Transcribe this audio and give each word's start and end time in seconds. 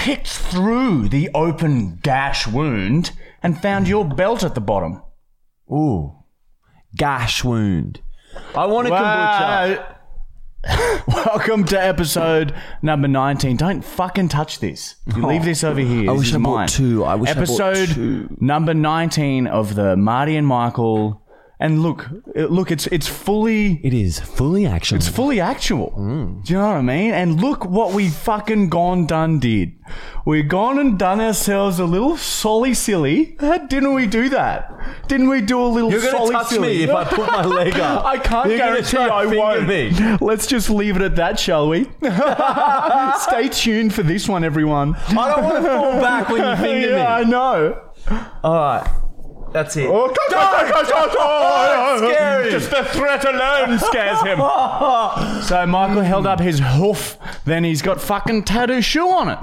Picked 0.00 0.28
through 0.28 1.10
the 1.10 1.28
open 1.34 1.96
gash 2.02 2.46
wound 2.46 3.12
and 3.42 3.60
found 3.60 3.86
your 3.86 4.02
belt 4.02 4.42
at 4.42 4.54
the 4.54 4.60
bottom. 4.60 5.02
Ooh. 5.70 6.14
Gash 6.96 7.44
wound. 7.44 8.00
I 8.56 8.64
want 8.64 8.88
a 8.88 8.92
kombucha. 8.92 9.96
Welcome 11.06 11.64
to 11.66 11.78
episode 11.78 12.54
number 12.80 13.08
19. 13.08 13.58
Don't 13.58 13.84
fucking 13.84 14.28
touch 14.30 14.60
this. 14.60 14.96
You 15.14 15.26
leave 15.26 15.42
oh. 15.42 15.44
this 15.44 15.62
over 15.62 15.80
here. 15.80 16.10
I 16.10 16.14
This 16.14 16.18
wish 16.20 16.28
is 16.30 16.34
I 16.34 16.38
bought 16.38 16.54
mine. 16.54 16.68
two. 16.68 17.04
I 17.04 17.14
wish 17.16 17.28
I 17.28 17.34
bought 17.34 17.42
episode 17.42 17.88
two. 17.90 18.36
number 18.40 18.72
19 18.72 19.48
of 19.48 19.74
the 19.74 19.98
Marty 19.98 20.34
and 20.36 20.46
Michael. 20.46 21.22
And 21.62 21.82
look, 21.82 22.08
look, 22.34 22.70
it's 22.70 22.86
it's 22.86 23.06
fully 23.06 23.80
It 23.84 23.92
is 23.92 24.18
fully 24.18 24.66
actual. 24.66 24.96
it's 24.96 25.08
fully 25.08 25.40
actual. 25.40 25.92
Mm. 25.98 26.42
Do 26.44 26.52
you 26.54 26.58
know 26.58 26.68
what 26.68 26.76
I 26.76 26.80
mean? 26.80 27.12
And 27.12 27.38
look 27.40 27.66
what 27.66 27.92
we 27.92 28.08
fucking 28.08 28.70
gone 28.70 29.04
done 29.06 29.38
did. 29.40 29.72
We 30.24 30.42
gone 30.42 30.78
and 30.78 30.98
done 30.98 31.20
ourselves 31.20 31.78
a 31.78 31.84
little 31.84 32.16
solly 32.16 32.72
silly. 32.72 33.36
Didn't 33.68 33.92
we 33.92 34.06
do 34.06 34.30
that? 34.30 34.72
Didn't 35.08 35.28
we 35.28 35.42
do 35.42 35.60
a 35.60 35.66
little 35.66 35.90
You're 35.90 36.00
gonna 36.00 36.12
solly 36.12 36.32
touch 36.32 36.46
silly? 36.48 36.68
me 36.78 36.82
if 36.84 36.90
I 36.90 37.04
put 37.04 37.26
my 37.30 37.44
leg 37.44 37.74
up. 37.90 38.06
I 38.06 38.16
can't 38.18 38.48
You're 38.48 38.56
guarantee 38.58 38.96
I 38.96 39.26
won't. 39.26 39.68
me. 39.68 39.90
Let's 40.22 40.46
just 40.46 40.70
leave 40.70 40.96
it 40.96 41.02
at 41.02 41.16
that, 41.16 41.38
shall 41.38 41.68
we? 41.68 41.84
Stay 43.20 43.48
tuned 43.50 43.92
for 43.92 44.02
this 44.02 44.28
one, 44.28 44.44
everyone. 44.44 44.94
I 44.94 45.28
don't 45.34 45.44
want 45.44 45.56
to 45.56 45.62
fall 45.70 46.00
back 46.00 46.28
when 46.30 46.40
you 46.42 46.56
finger 46.64 46.88
yeah, 46.96 47.14
I 47.16 47.24
know. 47.24 47.80
All 48.42 48.54
right. 48.54 48.90
That's 49.52 49.76
it. 49.76 49.88
Oh, 49.90 50.12
scary. 51.98 52.50
Just 52.50 52.70
the 52.70 52.84
threat 52.84 53.24
alone 53.24 53.78
scares 53.78 54.22
him. 54.22 54.38
so 55.42 55.66
Michael 55.66 56.02
held 56.02 56.26
up 56.26 56.40
his 56.40 56.60
hoof, 56.60 57.18
then 57.44 57.64
he's 57.64 57.82
got 57.82 58.00
fucking 58.00 58.44
tattoo 58.44 58.80
shoe 58.80 59.08
on 59.08 59.28
it. 59.28 59.38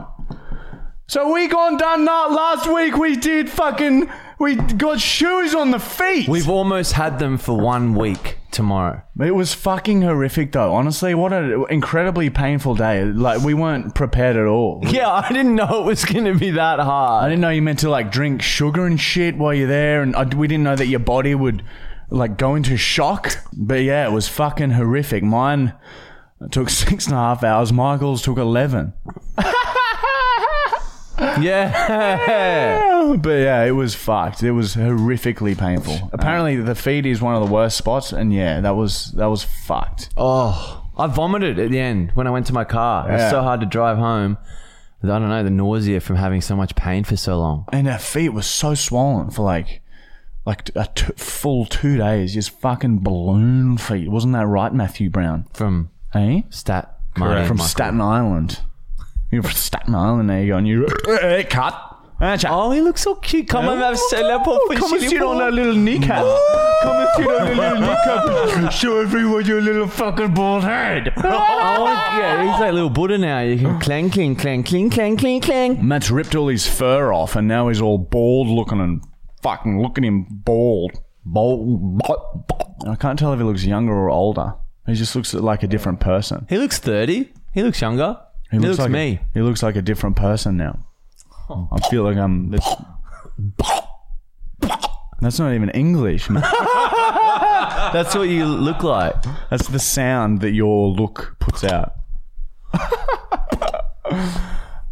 So 1.07 1.31
we 1.33 1.47
gone 1.47 1.77
done 1.77 2.05
that 2.05 2.31
last 2.31 2.67
week. 2.73 2.97
We 2.97 3.15
did 3.15 3.49
fucking. 3.49 4.09
We 4.39 4.55
got 4.55 4.99
shoes 4.99 5.55
on 5.55 5.71
the 5.71 5.79
feet. 5.79 6.27
We've 6.27 6.49
almost 6.49 6.93
had 6.93 7.17
them 7.17 7.37
for 7.39 7.59
one 7.59 7.95
week 7.95 8.37
tomorrow. 8.51 9.01
It 9.19 9.31
was 9.31 9.53
fucking 9.55 10.03
horrific, 10.03 10.51
though. 10.51 10.75
Honestly, 10.75 11.15
what 11.15 11.33
an 11.33 11.65
incredibly 11.71 12.29
painful 12.29 12.75
day. 12.75 13.03
Like 13.03 13.41
we 13.41 13.55
weren't 13.55 13.95
prepared 13.95 14.35
at 14.35 14.45
all. 14.45 14.83
Yeah, 14.87 15.11
I 15.11 15.27
didn't 15.31 15.55
know 15.55 15.81
it 15.81 15.85
was 15.85 16.05
going 16.05 16.25
to 16.25 16.35
be 16.35 16.51
that 16.51 16.79
hard. 16.79 17.25
I 17.25 17.29
didn't 17.29 17.41
know 17.41 17.49
you 17.49 17.61
meant 17.61 17.79
to 17.79 17.89
like 17.89 18.11
drink 18.11 18.41
sugar 18.41 18.85
and 18.85 18.99
shit 18.99 19.37
while 19.37 19.53
you're 19.53 19.67
there, 19.67 20.01
and 20.01 20.15
I, 20.15 20.23
we 20.23 20.47
didn't 20.47 20.63
know 20.63 20.75
that 20.75 20.87
your 20.87 20.99
body 20.99 21.33
would 21.35 21.63
like 22.09 22.37
go 22.37 22.55
into 22.55 22.77
shock. 22.77 23.37
But 23.53 23.81
yeah, 23.83 24.07
it 24.07 24.11
was 24.11 24.27
fucking 24.27 24.71
horrific. 24.71 25.23
Mine 25.23 25.73
took 26.51 26.69
six 26.83 27.05
and 27.05 27.15
a 27.15 27.19
half 27.19 27.43
hours. 27.43 27.73
Michael's 27.73 28.21
took 28.21 28.37
eleven. 28.37 28.93
Yeah. 31.41 32.93
But 33.21 33.29
yeah, 33.29 33.63
it 33.63 33.71
was 33.71 33.95
fucked. 33.95 34.43
It 34.43 34.51
was 34.51 34.75
horrifically 34.75 35.57
painful. 35.57 36.09
Apparently, 36.11 36.57
the 36.57 36.75
feet 36.75 37.05
is 37.05 37.21
one 37.21 37.35
of 37.35 37.47
the 37.47 37.51
worst 37.53 37.77
spots, 37.77 38.11
and 38.11 38.33
yeah, 38.33 38.59
that 38.61 38.75
was 38.75 39.11
that 39.13 39.27
was 39.27 39.43
fucked. 39.43 40.09
Oh, 40.17 40.83
I 40.97 41.07
vomited 41.07 41.57
at 41.57 41.71
the 41.71 41.79
end 41.79 42.11
when 42.15 42.27
I 42.27 42.31
went 42.31 42.47
to 42.47 42.53
my 42.53 42.65
car. 42.65 43.07
It 43.09 43.13
was 43.13 43.21
Yeah. 43.21 43.29
so 43.31 43.41
hard 43.41 43.61
to 43.61 43.65
drive 43.65 43.97
home. 43.97 44.37
I 45.03 45.07
don't 45.07 45.29
know, 45.29 45.43
the 45.43 45.49
nausea 45.49 46.01
from 46.01 46.17
having 46.17 46.41
so 46.41 46.55
much 46.55 46.75
pain 46.75 47.03
for 47.05 47.15
so 47.15 47.39
long. 47.39 47.65
And 47.71 47.87
her 47.87 47.97
feet 47.99 48.29
was 48.29 48.45
so 48.47 48.73
swollen 48.75 49.29
for 49.31 49.43
like. 49.43 49.81
Like 50.45 50.69
a 50.77 50.87
t- 50.95 51.11
full 51.17 51.65
two 51.65 51.97
days, 51.97 52.33
just 52.33 52.51
fucking 52.51 52.99
balloon 52.99 53.77
feet. 53.77 54.09
Wasn't 54.09 54.31
that 54.31 54.45
right, 54.47 54.73
Matthew 54.73 55.09
Brown? 55.09 55.45
From 55.53 55.89
Hey, 56.13 56.45
Stat 56.49 56.95
from. 57.15 57.57
Staten 57.57 57.99
Island. 57.99 58.61
You're 59.31 59.43
Island. 59.43 60.31
Eh? 60.31 60.33
There 60.33 60.43
you 60.43 60.51
go. 60.51 60.57
And 60.57 60.67
you 60.67 60.87
eh, 61.07 61.17
eh, 61.21 61.43
cut. 61.43 61.83
Uh. 62.19 62.37
Oh, 62.47 62.71
he 62.71 62.81
looks 62.81 63.01
so 63.01 63.15
cute. 63.15 63.47
Come 63.47 63.67
and 63.67 63.79
have 63.79 63.95
Oh, 63.99 64.75
come 64.75 64.93
and 64.93 65.01
sit 65.03 65.21
on 65.21 65.37
that 65.37 65.53
little 65.53 65.75
kneecap. 65.75 66.25
Come 66.81 66.97
and 66.97 67.09
sit 67.15 67.27
on 67.27 67.57
that 67.57 67.57
little 67.57 68.55
kneecap. 68.55 68.71
Show 68.73 68.99
everyone 69.01 69.45
your 69.45 69.61
little 69.61 69.87
fucking 69.87 70.33
bald 70.33 70.63
head. 70.63 71.13
Oh, 71.79 72.19
yeah, 72.19 72.41
he's 72.41 72.59
like 72.59 72.73
little 72.73 72.89
Buddha 72.89 73.17
now. 73.17 73.41
You 73.41 73.57
can 73.57 73.79
clang, 73.79 74.09
cling, 74.09 74.35
clang, 74.35 74.63
cling, 74.63 74.89
clang, 74.89 75.17
cling, 75.17 75.41
clang. 75.41 75.87
Matt's 75.87 76.09
ripped 76.09 76.33
all 76.35 76.47
his 76.47 76.65
fur 76.65 77.13
off, 77.13 77.35
and 77.35 77.47
now 77.47 77.67
he's 77.67 77.81
all 77.81 77.99
bald 77.99 78.47
looking 78.47 78.79
and 78.79 79.03
fucking 79.43 79.79
look 79.79 79.97
at 79.99 80.03
him 80.03 80.25
bald. 80.29 80.93
Bald. 81.23 82.01
I 82.87 82.95
can't 82.95 83.19
tell 83.19 83.33
if 83.33 83.39
he 83.39 83.45
looks 83.45 83.65
younger 83.65 83.93
or 83.93 84.09
older. 84.09 84.55
He 84.87 84.93
just 84.93 85.15
looks 85.15 85.33
like 85.33 85.61
a 85.61 85.67
different 85.67 85.99
person. 85.99 86.47
He 86.49 86.57
looks 86.57 86.79
30. 86.79 87.31
He 87.53 87.61
looks 87.61 87.81
younger. 87.81 88.17
He, 88.51 88.59
looks, 88.59 88.79
like 88.79 88.91
me. 88.91 89.19
A, 89.21 89.27
he 89.33 89.41
looks 89.41 89.61
like 89.61 89.75
a 89.75 89.81
different 89.81 90.15
person 90.15 90.57
now. 90.57 90.79
I 91.49 91.79
feel 91.89 92.03
like 92.03 92.17
I'm. 92.17 92.51
That's, 92.51 92.75
that's 95.19 95.39
not 95.39 95.53
even 95.53 95.69
English, 95.69 96.29
man. 96.29 96.43
That's 97.93 98.15
what 98.15 98.29
you 98.29 98.45
look 98.45 98.83
like. 98.83 99.15
That's 99.49 99.67
the 99.67 99.79
sound 99.79 100.41
that 100.41 100.51
your 100.51 100.89
look 100.89 101.35
puts 101.39 101.63
out. 101.63 101.93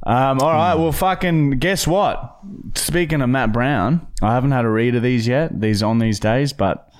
um, 0.03 0.39
all 0.39 0.53
right, 0.53 0.73
well, 0.75 0.91
fucking 0.91 1.51
guess 1.59 1.85
what? 1.85 2.37
Speaking 2.75 3.21
of 3.21 3.29
Matt 3.29 3.53
Brown, 3.53 4.07
I 4.21 4.33
haven't 4.33 4.51
had 4.51 4.65
a 4.65 4.69
read 4.69 4.95
of 4.95 5.03
these 5.03 5.27
yet. 5.27 5.61
These 5.61 5.83
on 5.83 5.99
these 5.99 6.19
days, 6.19 6.53
but 6.53 6.91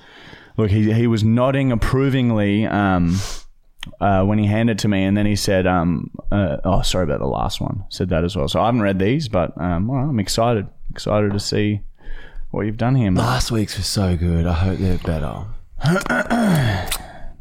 look, 0.56 0.70
he 0.70 0.92
he 0.92 1.06
was 1.06 1.24
nodding 1.24 1.72
approvingly 1.72 2.66
um, 2.66 3.18
uh, 4.00 4.22
when 4.24 4.38
he 4.38 4.46
handed 4.46 4.78
to 4.80 4.88
me, 4.88 5.04
and 5.04 5.16
then 5.16 5.26
he 5.26 5.36
said, 5.36 5.66
um, 5.66 6.10
uh, 6.30 6.58
"Oh, 6.64 6.82
sorry 6.82 7.04
about 7.04 7.20
the 7.20 7.26
last 7.26 7.60
one." 7.60 7.84
Said 7.88 8.08
that 8.10 8.24
as 8.24 8.36
well. 8.36 8.48
So 8.48 8.60
I 8.60 8.66
haven't 8.66 8.82
read 8.82 8.98
these, 8.98 9.28
but 9.28 9.52
um, 9.60 9.90
right, 9.90 10.02
I'm 10.04 10.18
excited. 10.20 10.66
Excited 10.90 11.32
to 11.32 11.40
see 11.40 11.80
what 12.50 12.66
you've 12.66 12.76
done 12.76 12.94
here, 12.94 13.10
Matt. 13.10 13.24
Last 13.24 13.50
week's 13.50 13.76
was 13.76 13.86
so 13.86 14.16
good. 14.16 14.46
I 14.46 14.52
hope 14.54 14.78
they're 14.78 14.98
better. 14.98 15.44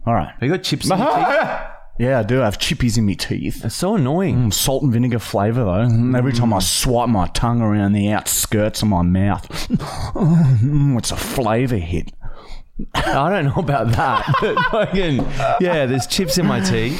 All 0.07 0.13
right. 0.13 0.29
Have 0.33 0.41
you 0.43 0.49
got 0.49 0.63
chips 0.63 0.89
in 0.89 0.97
your 0.97 1.07
teeth? 1.15 1.71
Yeah, 1.97 2.19
I 2.19 2.23
do 2.23 2.35
have 2.39 2.57
chippies 2.59 2.97
in 2.97 3.05
my 3.05 3.13
teeth. 3.13 3.63
It's 3.63 3.75
so 3.75 3.95
annoying. 3.95 4.51
Salt 4.51 4.83
and 4.83 4.91
vinegar 4.91 5.19
flavour 5.19 5.61
though. 5.63 5.87
Mm, 5.87 6.17
Every 6.17 6.33
time 6.33 6.53
I 6.53 6.59
swipe 6.59 7.07
my 7.07 7.27
tongue 7.27 7.61
around 7.61 7.93
the 7.93 8.11
outskirts 8.11 8.81
of 8.81 8.89
my 8.89 9.01
mouth, 9.01 9.47
mm, 9.69 10.97
it's 10.97 11.11
a 11.11 11.15
flavour 11.15 11.77
hit. 11.77 12.11
I 12.93 13.29
don't 13.29 13.45
know 13.45 13.61
about 13.61 13.91
that. 13.93 14.25
But 14.41 14.57
fucking, 14.71 15.17
yeah, 15.61 15.85
there's 15.85 16.07
chips 16.07 16.37
in 16.37 16.45
my 16.45 16.59
tea. 16.59 16.97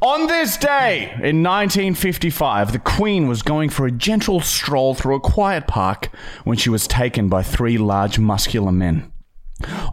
On 0.00 0.28
this 0.28 0.56
day 0.56 1.10
in 1.14 1.42
1955, 1.42 2.72
the 2.72 2.78
Queen 2.78 3.26
was 3.26 3.42
going 3.42 3.68
for 3.68 3.84
a 3.84 3.90
gentle 3.90 4.40
stroll 4.40 4.94
through 4.94 5.16
a 5.16 5.20
quiet 5.20 5.66
park 5.66 6.10
when 6.44 6.56
she 6.56 6.70
was 6.70 6.86
taken 6.86 7.28
by 7.28 7.42
three 7.42 7.78
large 7.78 8.18
muscular 8.18 8.70
men. 8.70 9.12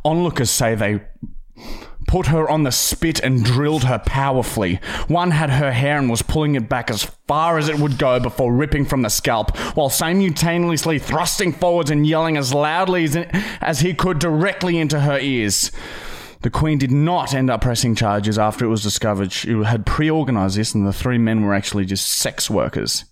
Onlookers 0.03 0.51
say 0.51 0.75
they 0.75 1.01
put 2.07 2.27
her 2.27 2.49
on 2.49 2.63
the 2.63 2.71
spit 2.71 3.19
and 3.19 3.43
drilled 3.43 3.85
her 3.85 3.99
powerfully. 3.99 4.79
One 5.07 5.31
had 5.31 5.49
her 5.49 5.71
hair 5.71 5.97
and 5.97 6.09
was 6.09 6.21
pulling 6.21 6.55
it 6.55 6.69
back 6.69 6.89
as 6.89 7.03
far 7.27 7.57
as 7.57 7.69
it 7.69 7.79
would 7.79 7.97
go 7.97 8.19
before 8.19 8.53
ripping 8.53 8.85
from 8.85 9.01
the 9.01 9.09
scalp, 9.09 9.57
while 9.75 9.89
simultaneously 9.89 10.99
thrusting 10.99 11.53
forwards 11.53 11.91
and 11.91 12.05
yelling 12.05 12.37
as 12.37 12.53
loudly 12.53 13.05
as, 13.05 13.16
as 13.61 13.79
he 13.79 13.93
could 13.93 14.19
directly 14.19 14.78
into 14.78 15.02
her 15.02 15.19
ears. 15.19 15.72
The 16.41 16.49
Queen 16.52 16.78
did 16.78 16.91
not 16.91 17.34
end 17.34 17.49
up 17.49 17.61
pressing 17.61 17.96
charges 17.96 18.37
after 18.37 18.66
it 18.66 18.69
was 18.69 18.84
discovered 18.84 19.31
she 19.31 19.52
had 19.63 19.85
pre 19.85 20.09
organized 20.09 20.57
this, 20.57 20.75
and 20.75 20.85
the 20.85 20.93
three 20.93 21.17
men 21.17 21.43
were 21.43 21.55
actually 21.55 21.85
just 21.85 22.07
sex 22.07 22.49
workers. 22.49 23.05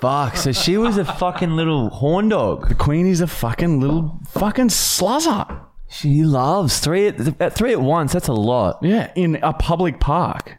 Fuck. 0.00 0.36
So 0.36 0.50
she 0.50 0.76
was 0.76 0.98
a 0.98 1.04
fucking 1.04 1.54
little 1.54 1.90
horn 1.90 2.30
dog. 2.30 2.68
The 2.68 2.74
Queen 2.74 3.06
is 3.06 3.20
a 3.20 3.28
fucking 3.28 3.78
little 3.78 4.18
fucking 4.30 4.70
sluzzer. 4.70 5.66
She 5.92 6.24
loves 6.24 6.78
three 6.80 7.08
at, 7.08 7.40
at 7.40 7.52
three 7.54 7.72
at 7.72 7.80
once. 7.80 8.12
That's 8.12 8.28
a 8.28 8.32
lot. 8.32 8.78
Yeah, 8.82 9.12
in 9.14 9.36
a 9.42 9.52
public 9.52 10.00
park. 10.00 10.58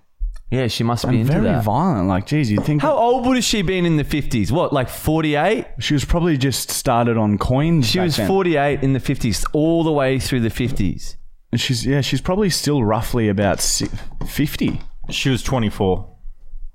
Yeah, 0.51 0.67
she 0.67 0.83
must 0.83 1.09
be 1.09 1.19
into 1.21 1.33
Very 1.33 1.45
that. 1.45 1.63
violent. 1.63 2.07
Like, 2.07 2.27
geez, 2.27 2.51
you'd 2.51 2.63
think 2.63 2.83
How 2.83 2.93
old 2.95 3.25
would 3.25 3.37
have 3.37 3.43
she 3.43 3.63
been 3.63 3.87
in 3.87 3.97
the 3.97 4.03
fifties? 4.03 4.51
What, 4.51 4.71
like 4.71 4.87
forty 4.87 5.33
eight? 5.35 5.65
she 5.79 5.95
was 5.95 6.05
probably 6.05 6.37
just 6.37 6.69
started 6.69 7.17
on 7.17 7.39
coins. 7.39 7.87
She 7.87 7.97
back 7.97 8.05
was 8.05 8.17
then. 8.17 8.27
forty 8.27 8.57
eight 8.57 8.83
in 8.83 8.93
the 8.93 8.99
fifties, 8.99 9.43
all 9.53 9.83
the 9.83 9.91
way 9.91 10.19
through 10.19 10.41
the 10.41 10.51
fifties. 10.51 11.17
And 11.51 11.59
she's 11.59 11.83
yeah, 11.85 12.01
she's 12.01 12.21
probably 12.21 12.51
still 12.51 12.83
roughly 12.83 13.29
about 13.29 13.59
si- 13.61 13.89
fifty. 14.27 14.81
She 15.09 15.29
was 15.29 15.41
24. 15.43 16.07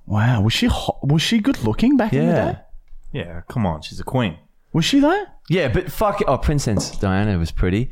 Wow, 0.06 0.42
was 0.42 0.52
she 0.52 0.66
hot? 0.66 0.98
was 1.06 1.22
she 1.22 1.38
good 1.38 1.62
looking 1.64 1.96
back 1.96 2.12
in 2.12 2.26
the 2.26 2.32
Yeah. 2.32 2.52
day? 2.52 2.58
Yeah, 3.12 3.40
come 3.48 3.64
on, 3.66 3.82
she's 3.82 4.00
a 4.00 4.04
queen. 4.04 4.36
Was 4.78 4.84
she 4.84 5.00
though? 5.00 5.24
Yeah, 5.48 5.66
but 5.66 5.90
fuck 5.90 6.20
it 6.20 6.28
Oh, 6.28 6.38
Princess 6.38 6.96
Diana 6.98 7.36
was 7.36 7.50
pretty. 7.50 7.90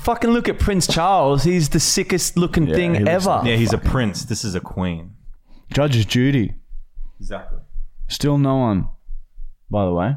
Fucking 0.00 0.30
look 0.30 0.48
at 0.48 0.58
Prince 0.58 0.86
Charles. 0.86 1.42
He's 1.44 1.68
the 1.68 1.78
sickest 1.78 2.38
looking 2.38 2.68
he 2.68 2.72
thing 2.72 2.92
looks 2.94 3.06
ever. 3.10 3.28
like- 3.28 3.44
Yeah, 3.48 3.56
he's 3.56 3.74
a 3.74 3.76
prince. 3.78 4.24
This 4.24 4.42
is 4.42 4.54
a 4.54 4.60
queen. 4.60 5.10
Judge 5.74 6.06
Judy. 6.08 6.54
Exactly. 7.20 7.58
Still 8.08 8.38
no 8.38 8.56
one. 8.56 8.88
By 9.70 9.84
the 9.84 9.92
way, 9.92 10.16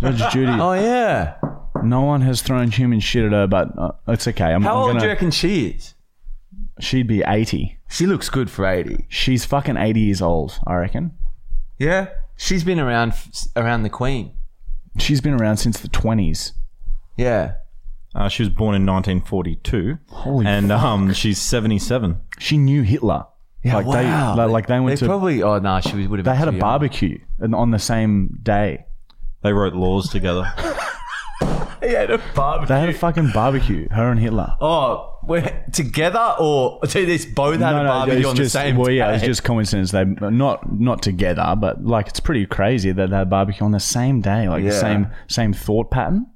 Judge 0.00 0.32
Judy. 0.32 0.52
Oh 0.60 0.74
yeah. 0.74 1.38
No 1.82 2.02
one 2.02 2.20
has 2.20 2.40
thrown 2.40 2.70
human 2.70 3.00
shit 3.00 3.24
at 3.24 3.32
her, 3.32 3.48
but 3.48 3.76
uh, 3.76 3.90
it's 4.06 4.28
okay. 4.28 4.52
I'm, 4.54 4.62
How 4.62 4.74
I'm 4.74 4.78
old 4.78 4.88
gonna, 4.90 5.00
do 5.00 5.06
you 5.06 5.10
reckon 5.10 5.32
she 5.32 5.70
is? 5.70 5.94
She'd 6.78 7.08
be 7.08 7.24
80. 7.26 7.80
She 7.90 8.06
looks 8.06 8.30
good 8.30 8.48
for 8.48 8.64
eighty. 8.64 9.06
She's 9.08 9.44
fucking 9.44 9.76
80 9.76 9.98
years 9.98 10.22
old, 10.22 10.60
I 10.68 10.76
reckon. 10.76 11.16
Yeah. 11.80 12.10
She's 12.36 12.62
been 12.62 12.78
around 12.78 13.08
f- 13.14 13.48
around 13.56 13.82
the 13.82 13.90
Queen. 13.90 14.34
She's 14.98 15.20
been 15.20 15.34
around 15.34 15.58
since 15.58 15.80
the 15.80 15.88
20s. 15.88 16.52
Yeah. 17.16 17.54
Uh, 18.14 18.28
she 18.28 18.42
was 18.42 18.50
born 18.50 18.74
in 18.74 18.86
1942. 18.86 19.98
Holy 20.08 20.46
And 20.46 20.72
um, 20.72 21.12
she's 21.12 21.38
77. 21.38 22.20
She 22.38 22.56
knew 22.56 22.82
Hitler. 22.82 23.26
Yeah, 23.62 23.76
like 23.76 23.86
wow. 23.86 24.36
they 24.36 24.42
like, 24.42 24.50
like 24.50 24.66
they 24.68 24.80
went 24.80 24.98
They 24.98 25.04
to 25.04 25.06
probably. 25.06 25.42
Oh 25.42 25.58
no, 25.58 25.80
she 25.80 26.06
would 26.06 26.20
have. 26.20 26.24
they 26.24 26.36
had 26.36 26.46
a 26.46 26.52
barbecue 26.52 27.18
and 27.40 27.54
on 27.56 27.72
the 27.72 27.78
same 27.78 28.38
day. 28.42 28.86
They 29.42 29.52
wrote 29.52 29.74
laws 29.74 30.08
together. 30.10 30.52
He 31.80 31.94
had 31.94 32.10
a 32.10 32.18
barbecue. 32.34 32.74
They 32.74 32.80
had 32.80 32.88
a 32.88 32.92
fucking 32.92 33.30
barbecue, 33.32 33.88
her 33.90 34.10
and 34.10 34.20
Hitler. 34.20 34.56
Oh, 34.60 35.17
we're 35.28 35.64
together 35.72 36.34
or 36.40 36.80
do 36.88 37.06
they 37.06 37.18
both 37.32 37.60
had 37.60 37.74
a 37.76 37.84
barbecue 37.88 38.26
on 38.26 38.34
just 38.36 38.52
the 38.54 38.58
same 38.60 38.76
well, 38.76 38.90
yeah, 38.90 39.08
day? 39.10 39.16
it's 39.16 39.24
just 39.24 39.44
coincidence. 39.44 39.90
They 39.92 40.04
not 40.04 40.72
not 40.80 41.02
together, 41.02 41.54
but 41.58 41.84
like 41.84 42.08
it's 42.08 42.20
pretty 42.20 42.46
crazy 42.46 42.90
that 42.92 43.10
they 43.10 43.16
had 43.16 43.22
a 43.26 43.30
barbecue 43.30 43.64
on 43.64 43.72
the 43.72 43.80
same 43.80 44.20
day, 44.20 44.48
like 44.48 44.62
the 44.64 44.70
Yeah. 44.70 44.80
same 44.80 45.06
same 45.28 45.52
thought 45.52 45.90
pattern. 45.90 46.26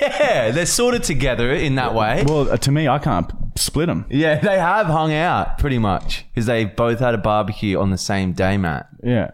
yeah, 0.00 0.52
they're 0.52 0.64
sort 0.66 0.94
of 0.94 1.02
together 1.02 1.52
in 1.52 1.74
that 1.74 1.92
way. 1.94 2.22
Well, 2.26 2.48
uh, 2.52 2.56
to 2.58 2.70
me, 2.70 2.86
I 2.86 2.98
can't 3.00 3.28
split 3.56 3.88
them. 3.88 4.06
Yeah, 4.10 4.38
they 4.38 4.56
have 4.58 4.86
hung 4.86 5.12
out 5.12 5.58
pretty 5.58 5.78
much 5.78 6.24
because 6.30 6.46
they 6.46 6.64
both 6.66 7.00
had 7.00 7.14
a 7.14 7.18
barbecue 7.18 7.78
on 7.80 7.90
the 7.90 7.98
same 7.98 8.32
day, 8.32 8.56
Matt. 8.56 8.86
Yeah. 9.02 9.32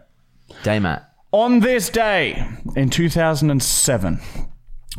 Day, 0.63 0.79
Matt. 0.79 1.05
On 1.33 1.61
this 1.61 1.91
day 1.91 2.43
in 2.77 2.89
2007, 2.89 4.21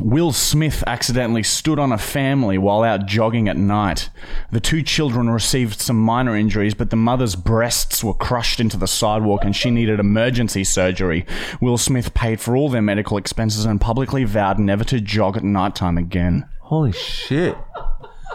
Will 0.00 0.32
Smith 0.32 0.82
accidentally 0.86 1.42
stood 1.42 1.78
on 1.78 1.92
a 1.92 1.98
family 1.98 2.58
while 2.58 2.82
out 2.82 3.06
jogging 3.06 3.48
at 3.48 3.56
night. 3.56 4.08
The 4.50 4.60
two 4.60 4.82
children 4.82 5.28
received 5.28 5.80
some 5.80 5.98
minor 5.98 6.34
injuries, 6.36 6.74
but 6.74 6.90
the 6.90 6.96
mother's 6.96 7.36
breasts 7.36 8.02
were 8.02 8.14
crushed 8.14 8.60
into 8.60 8.76
the 8.76 8.86
sidewalk 8.86 9.44
and 9.44 9.54
she 9.54 9.70
needed 9.70 10.00
emergency 10.00 10.64
surgery. 10.64 11.26
Will 11.60 11.78
Smith 11.78 12.14
paid 12.14 12.40
for 12.40 12.56
all 12.56 12.68
their 12.68 12.82
medical 12.82 13.16
expenses 13.16 13.64
and 13.64 13.80
publicly 13.80 14.24
vowed 14.24 14.58
never 14.58 14.84
to 14.84 15.00
jog 15.00 15.36
at 15.36 15.44
nighttime 15.44 15.98
again. 15.98 16.48
Holy 16.60 16.92
shit! 16.92 17.56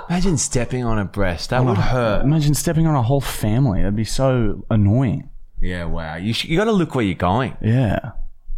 Imagine 0.09 0.37
stepping 0.37 0.83
on 0.83 0.99
a 0.99 1.05
breast. 1.05 1.49
That 1.49 1.65
would 1.65 1.77
hurt. 1.77 2.23
Imagine 2.23 2.53
stepping 2.53 2.85
on 2.85 2.95
a 2.95 3.01
whole 3.01 3.21
family. 3.21 3.79
That'd 3.79 3.95
be 3.95 4.03
so 4.03 4.65
annoying. 4.69 5.29
Yeah, 5.61 5.85
wow. 5.85 6.15
You 6.15 6.33
sh- 6.33 6.45
you 6.45 6.57
got 6.57 6.65
to 6.65 6.71
look 6.71 6.93
where 6.93 7.03
you're 7.03 7.15
going. 7.15 7.57
Yeah. 7.61 8.11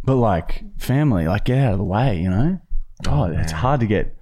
But 0.04 0.16
like, 0.16 0.64
family, 0.78 1.26
like, 1.26 1.46
get 1.46 1.58
out 1.58 1.72
of 1.72 1.78
the 1.78 1.84
way, 1.84 2.20
you 2.20 2.28
know? 2.28 2.60
God, 3.02 3.32
it's 3.32 3.52
hard 3.52 3.80
to 3.80 3.86
get. 3.86 4.14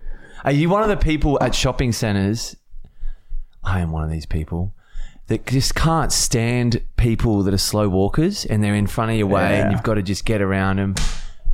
Are 0.44 0.52
you 0.52 0.69
one 0.69 0.82
of 0.82 0.88
the 0.88 0.96
people 0.96 1.38
at 1.43 1.55
shopping 1.55 1.93
centers? 1.93 2.56
I 3.64 3.81
am 3.81 3.90
one 3.90 4.05
of 4.05 4.11
these 4.11 4.26
people 4.26 4.75
that 5.26 5.44
just 5.46 5.75
can't 5.75 6.12
stand 6.12 6.81
people 6.96 7.43
that 7.43 7.52
are 7.52 7.58
slow 7.58 7.88
walkers 7.88 8.44
and 8.46 8.62
they're 8.62 8.75
in 8.76 8.87
front 8.87 9.11
of 9.11 9.17
your 9.17 9.26
way 9.26 9.58
and 9.61 9.70
Yeah. 9.70 9.70
you've 9.73 9.82
got 9.82 9.94
to 9.94 10.02
just 10.02 10.25
get 10.25 10.40
around 10.40 10.76
them. 10.76 10.94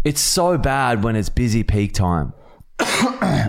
It's 0.04 0.20
so 0.20 0.58
bad 0.58 1.02
when 1.04 1.16
it's 1.16 1.28
busy 1.30 1.62
peak 1.62 1.92
time. 1.94 2.32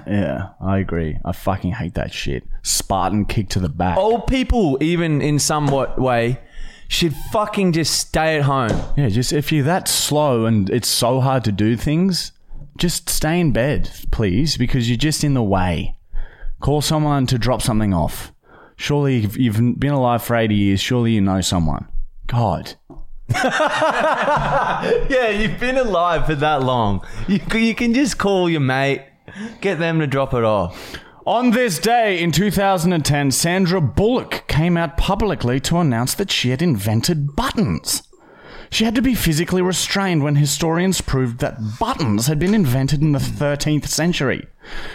Yeah, 0.06 0.50
I 0.62 0.78
agree. 0.80 1.18
I 1.26 1.32
fucking 1.32 1.74
hate 1.74 1.96
that 1.96 2.14
shit. 2.14 2.44
Spartan 2.62 3.26
kick 3.26 3.50
to 3.50 3.60
the 3.60 3.70
back. 3.70 3.98
Old 3.98 4.28
people, 4.28 4.78
even 4.82 5.22
in 5.22 5.40
somewhat 5.40 6.00
way, 6.00 6.40
should 6.88 7.14
fucking 7.32 7.72
just 7.74 7.94
stay 8.00 8.38
at 8.38 8.44
home. 8.44 8.80
Yeah, 8.96 9.10
just 9.10 9.34
if 9.34 9.52
you're 9.52 9.64
that 9.66 9.88
slow 9.88 10.46
and 10.46 10.70
it's 10.70 10.88
so 10.88 11.20
hard 11.22 11.44
to 11.46 11.52
do 11.52 11.76
things, 11.76 12.32
just 12.78 13.10
stay 13.10 13.40
in 13.40 13.52
bed, 13.52 13.92
please, 14.12 14.58
because 14.58 14.90
you're 14.90 14.98
just 14.98 15.24
in 15.24 15.34
the 15.34 15.44
way. 15.44 15.98
Call 16.60 16.82
someone 16.82 17.26
to 17.28 17.38
drop 17.38 17.62
something 17.62 17.94
off. 17.94 18.32
Surely, 18.76 19.24
if 19.24 19.38
you've 19.38 19.80
been 19.80 19.94
alive 19.94 20.24
for 20.24 20.36
80 20.36 20.56
years, 20.56 20.82
surely 20.82 21.12
you 21.12 21.22
know 21.22 21.42
someone. 21.42 21.88
God. 22.28 22.76
Yeah, 25.10 25.30
you've 25.30 25.60
been 25.60 25.78
alive 25.78 26.26
for 26.26 26.36
that 26.36 26.62
long. 26.62 27.06
You, 27.28 27.40
you 27.54 27.74
can 27.74 27.94
just 27.94 28.18
call 28.18 28.50
your 28.50 28.60
mate, 28.60 29.02
get 29.62 29.80
them 29.80 30.00
to 30.00 30.08
drop 30.08 30.34
it 30.34 30.44
off. 30.44 30.98
On 31.26 31.52
this 31.52 31.80
day 31.80 32.22
in 32.22 32.34
2010, 32.34 33.32
Sandra 33.32 33.80
Bullock 33.80 34.44
came 34.48 34.76
out 34.76 34.98
publicly 34.98 35.62
to 35.62 35.78
announce 35.78 36.14
that 36.16 36.32
she 36.32 36.50
had 36.50 36.62
invented 36.62 37.36
buttons. 37.36 38.04
She 38.74 38.86
had 38.86 38.96
to 38.96 39.02
be 39.04 39.14
physically 39.14 39.62
restrained 39.62 40.24
when 40.24 40.36
historians 40.36 41.00
proved 41.00 41.38
that 41.40 41.60
buttons 41.80 42.26
had 42.26 42.40
been 42.40 42.56
invented 42.56 43.02
in 43.04 43.12
the 43.12 43.20
13th 43.20 43.86
century. 43.88 44.48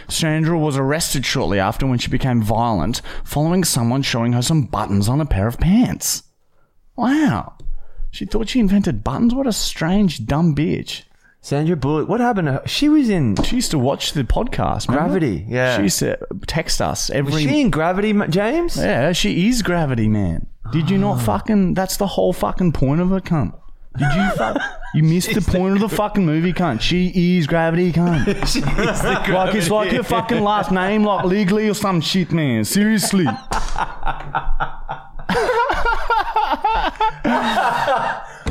Sandra 0.08 0.58
was 0.58 0.76
arrested 0.76 1.24
shortly 1.24 1.60
after 1.60 1.86
when 1.86 1.98
she 2.00 2.10
became 2.10 2.42
violent, 2.42 3.00
following 3.22 3.62
someone 3.62 4.02
showing 4.02 4.32
her 4.32 4.42
some 4.42 4.62
buttons 4.62 5.08
on 5.08 5.20
a 5.20 5.26
pair 5.26 5.46
of 5.46 5.58
pants. 5.60 6.24
Wow. 6.96 7.54
She 8.10 8.26
thought 8.26 8.48
she 8.48 8.58
invented 8.58 9.04
buttons? 9.04 9.32
What 9.32 9.46
a 9.46 9.52
strange, 9.52 10.26
dumb 10.26 10.56
bitch. 10.56 11.02
Sandra 11.40 11.76
Bullock, 11.76 12.08
what 12.08 12.18
happened 12.20 12.46
to 12.46 12.52
her? 12.54 12.62
She 12.66 12.88
was 12.88 13.08
in. 13.08 13.36
She 13.44 13.56
used 13.56 13.70
to 13.70 13.78
watch 13.78 14.12
the 14.12 14.24
podcast. 14.24 14.88
remember? 14.88 15.10
Gravity, 15.20 15.46
yeah. 15.48 15.76
She 15.76 15.82
used 15.84 16.00
to 16.00 16.18
text 16.48 16.82
us 16.82 17.10
every 17.10 17.32
Was 17.32 17.42
she 17.42 17.60
in 17.60 17.70
Gravity, 17.70 18.12
Ma- 18.12 18.26
James? 18.26 18.76
Yeah, 18.76 19.12
she 19.12 19.46
is 19.48 19.62
gravity, 19.62 20.08
man. 20.08 20.48
Did 20.72 20.90
you 20.90 20.96
Ah. 20.96 21.14
not 21.14 21.22
fucking? 21.22 21.74
That's 21.74 21.96
the 21.96 22.08
whole 22.08 22.32
fucking 22.32 22.72
point 22.72 23.00
of 23.00 23.10
her, 23.10 23.20
cunt. 23.20 23.54
Did 23.96 24.12
you 24.14 24.30
fuck? 24.36 24.60
You 24.94 25.02
missed 25.02 25.34
the 25.34 25.40
point 25.40 25.74
of 25.74 25.80
the 25.80 25.88
fucking 25.88 26.24
movie, 26.24 26.52
cunt. 26.52 26.80
She 26.80 27.36
is 27.38 27.46
gravity, 27.46 27.92
cunt. 27.92 28.24
She 28.46 28.60
is 28.60 29.02
the 29.02 29.32
Like 29.32 29.54
it's 29.54 29.70
like 29.70 29.92
your 29.92 30.02
fucking 30.02 30.42
last 30.42 30.70
name, 30.70 31.04
like 31.04 31.24
legally 31.24 31.68
or 31.68 31.74
some 31.74 32.00
shit, 32.00 32.32
man. 32.32 32.64
Seriously. 32.64 33.26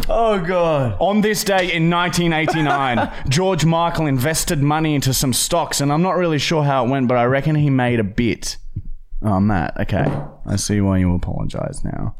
Oh, 0.09 0.39
God. 0.39 0.95
On 0.99 1.19
this 1.21 1.43
day 1.43 1.73
in 1.73 1.89
1989, 1.89 3.11
George 3.27 3.65
Michael 3.65 4.05
invested 4.05 4.63
money 4.63 4.95
into 4.95 5.13
some 5.13 5.33
stocks, 5.33 5.81
and 5.81 5.91
I'm 5.91 6.01
not 6.01 6.15
really 6.15 6.39
sure 6.39 6.63
how 6.63 6.85
it 6.85 6.89
went, 6.89 7.09
but 7.09 7.17
I 7.17 7.25
reckon 7.25 7.55
he 7.55 7.69
made 7.69 7.99
a 7.99 8.05
bit. 8.05 8.57
Oh, 9.21 9.39
Matt. 9.39 9.77
Okay, 9.81 10.05
I 10.45 10.55
see 10.55 10.79
why 10.79 10.99
you 10.99 11.13
apologize 11.13 11.83
now. 11.83 12.15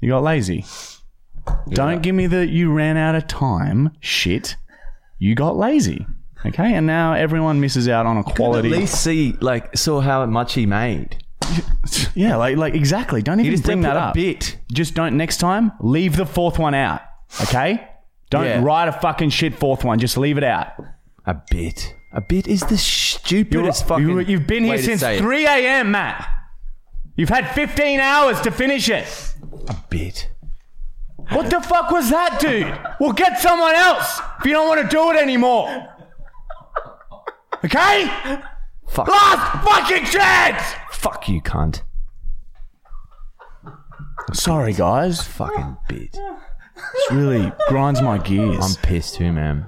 You 0.00 0.10
got 0.10 0.22
lazy. 0.22 0.64
Don't 1.70 2.02
give 2.02 2.14
me 2.14 2.26
the 2.26 2.46
you 2.46 2.72
ran 2.72 2.96
out 2.96 3.14
of 3.14 3.26
time 3.26 3.90
shit. 4.00 4.56
You 5.18 5.34
got 5.34 5.56
lazy. 5.56 6.06
Okay, 6.44 6.74
and 6.74 6.86
now 6.86 7.14
everyone 7.14 7.60
misses 7.60 7.88
out 7.88 8.06
on 8.06 8.18
a 8.18 8.22
quality. 8.22 8.72
At 8.72 8.78
least 8.78 9.02
see, 9.02 9.32
like, 9.40 9.76
saw 9.76 10.00
how 10.00 10.24
much 10.26 10.54
he 10.54 10.64
made. 10.66 11.24
yeah, 12.14 12.36
like 12.36 12.56
like 12.56 12.74
exactly. 12.74 13.22
Don't 13.22 13.40
even 13.40 13.52
just 13.52 13.64
bring 13.64 13.80
that 13.80 13.96
up. 13.96 14.14
bit. 14.14 14.58
Just 14.72 14.94
don't 14.94 15.16
next 15.16 15.38
time. 15.38 15.72
Leave 15.80 16.16
the 16.16 16.26
fourth 16.26 16.58
one 16.58 16.74
out. 16.74 17.00
Okay. 17.42 17.88
Don't 18.30 18.44
Yeah. 18.44 18.62
write 18.62 18.88
a 18.88 18.92
fucking 18.92 19.30
shit 19.30 19.54
fourth 19.58 19.84
one. 19.84 19.98
Just 19.98 20.16
leave 20.16 20.38
it 20.38 20.44
out. 20.44 20.72
A 21.24 21.34
bit. 21.50 21.94
A 22.12 22.20
bit 22.20 22.46
is 22.46 22.60
the 22.62 22.78
stupidest 22.78 23.86
fucking. 23.86 24.06
you, 24.08 24.20
you've 24.20 24.46
been 24.46 24.64
here 24.64 24.78
since 24.78 25.02
3 25.02 25.46
a.m., 25.46 25.90
Matt. 25.90 26.26
You've 27.16 27.28
had 27.28 27.50
15 27.54 28.00
hours 28.00 28.40
to 28.42 28.50
finish 28.50 28.88
it. 28.88 29.06
A 29.68 29.76
bit. 29.90 30.28
What 31.30 31.50
the 31.50 31.60
fuck 31.60 31.90
was 31.90 32.10
that, 32.10 32.40
dude? 32.40 32.78
Well, 33.00 33.12
get 33.12 33.40
someone 33.40 33.74
else 33.74 34.20
if 34.38 34.46
you 34.46 34.52
don't 34.52 34.68
want 34.68 34.82
to 34.82 34.88
do 34.88 35.10
it 35.10 35.16
anymore. 35.16 35.88
Okay? 37.64 38.06
Fuck. 38.88 39.08
Last 39.08 39.64
fucking 39.64 40.04
chance! 40.04 40.62
Fuck 40.92 41.28
you, 41.28 41.40
cunt. 41.42 41.82
Sorry, 44.32 44.72
guys. 44.72 45.22
Fucking 45.22 45.76
bit. 45.88 46.12
This 46.12 47.10
really 47.12 47.52
grinds 47.68 48.02
my 48.02 48.18
gears. 48.18 48.58
I'm 48.60 48.82
pissed 48.82 49.14
too, 49.14 49.32
man. 49.32 49.66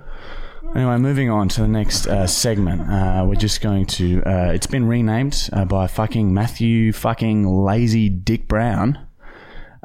Anyway, 0.75 0.99
moving 0.99 1.31
on 1.31 1.49
to 1.49 1.62
the 1.62 1.69
next 1.69 2.07
uh, 2.07 2.27
segment. 2.27 2.83
Uh, 2.83 3.25
we're 3.27 3.35
just 3.35 3.61
going 3.62 3.87
to. 3.87 4.23
Uh, 4.25 4.53
it's 4.53 4.67
been 4.67 4.87
renamed 4.87 5.49
uh, 5.53 5.65
by 5.65 5.87
fucking 5.87 6.33
Matthew 6.33 6.93
fucking 6.93 7.47
lazy 7.47 8.09
Dick 8.09 8.47
Brown. 8.49 9.08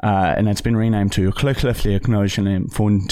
Uh, 0.02 0.34
and 0.36 0.48
it's 0.48 0.60
been 0.60 0.76
renamed 0.76 1.12
to 1.12 1.30
Klöcklerfler 1.30 2.00
Knochen 2.00 2.70
von. 2.70 3.06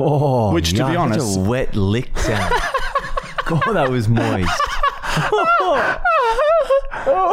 Oh, 0.00 0.52
Which, 0.52 0.70
to 0.70 0.74
be 0.74 0.80
yuck, 0.80 1.10
that's 1.10 1.22
honest- 1.24 1.38
a 1.38 1.42
wet 1.42 1.74
lick 1.76 2.16
sound. 2.18 2.54
God, 3.46 3.72
that 3.72 3.90
was 3.90 4.08
moist. 4.08 4.60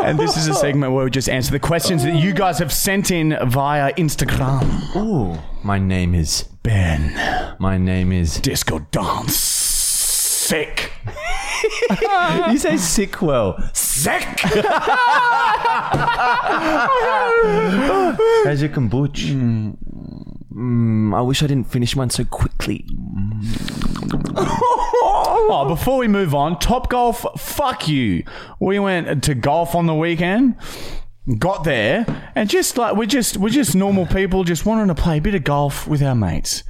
And 0.03 0.19
this 0.19 0.37
is 0.37 0.47
a 0.47 0.53
segment 0.53 0.93
where 0.93 1.03
we 1.05 1.11
just 1.11 1.29
answer 1.29 1.51
the 1.51 1.59
questions 1.59 2.03
that 2.03 2.15
you 2.15 2.33
guys 2.33 2.59
have 2.59 2.71
sent 2.71 3.11
in 3.11 3.37
via 3.49 3.93
Instagram. 3.93 4.95
Ooh, 4.95 5.37
my 5.63 5.77
name 5.79 6.15
is 6.15 6.43
Ben. 6.63 7.13
My 7.59 7.77
name 7.77 8.11
is. 8.11 8.39
Disco 8.39 8.79
dance. 8.91 9.35
Sick. 9.35 10.84
You 12.51 12.57
say 12.57 12.77
sick 12.77 13.21
well. 13.21 13.57
Sick. 13.73 14.21
How's 18.45 18.61
your 18.61 18.69
kombucha? 18.69 19.75
Mm, 20.53 21.15
I 21.15 21.21
wish 21.21 21.43
I 21.43 21.47
didn't 21.47 21.69
finish 21.69 21.95
mine 21.95 22.09
so 22.09 22.23
quickly. 22.25 22.85
Oh, 25.47 25.65
before 25.67 25.97
we 25.99 26.07
move 26.07 26.33
on, 26.33 26.57
Top 26.59 26.89
Golf, 26.89 27.23
fuck 27.39 27.87
you. 27.87 28.23
We 28.59 28.79
went 28.79 29.23
to 29.25 29.35
golf 29.35 29.75
on 29.75 29.85
the 29.85 29.93
weekend, 29.93 30.55
got 31.37 31.63
there, 31.63 32.05
and 32.33 32.49
just 32.49 32.77
like 32.79 32.95
we're 32.95 33.05
just 33.05 33.37
we're 33.37 33.49
just 33.49 33.75
normal 33.75 34.07
people, 34.07 34.43
just 34.43 34.65
wanting 34.65 34.87
to 34.87 34.95
play 34.95 35.19
a 35.19 35.21
bit 35.21 35.35
of 35.35 35.43
golf 35.43 35.87
with 35.87 36.01
our 36.01 36.15
mates. 36.15 36.63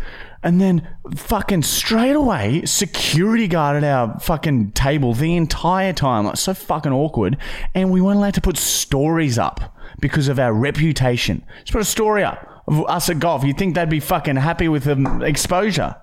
And 0.45 0.61
then 0.61 0.87
fucking 1.15 1.63
straight 1.63 2.15
away, 2.15 2.63
security 2.65 3.47
guard 3.47 3.83
at 3.83 3.83
our 3.83 4.19
fucking 4.19 4.71
table 4.71 5.13
the 5.13 5.35
entire 5.35 5.91
time. 5.91 6.25
Like 6.25 6.37
so 6.37 6.53
fucking 6.53 6.93
awkward. 6.93 7.37
And 7.73 7.91
we 7.91 7.99
weren't 7.99 8.19
allowed 8.19 8.35
to 8.35 8.41
put 8.41 8.55
stories 8.55 9.39
up 9.39 9.75
because 9.99 10.27
of 10.27 10.39
our 10.39 10.53
reputation. 10.53 11.43
Just 11.61 11.71
put 11.71 11.81
a 11.81 11.85
story 11.85 12.23
up 12.23 12.63
of 12.67 12.85
us 12.87 13.09
at 13.09 13.19
golf. 13.19 13.43
You'd 13.43 13.57
think 13.57 13.73
they'd 13.73 13.89
be 13.89 13.99
fucking 13.99 14.35
happy 14.35 14.67
with 14.67 14.83
the 14.83 15.21
exposure. 15.23 15.95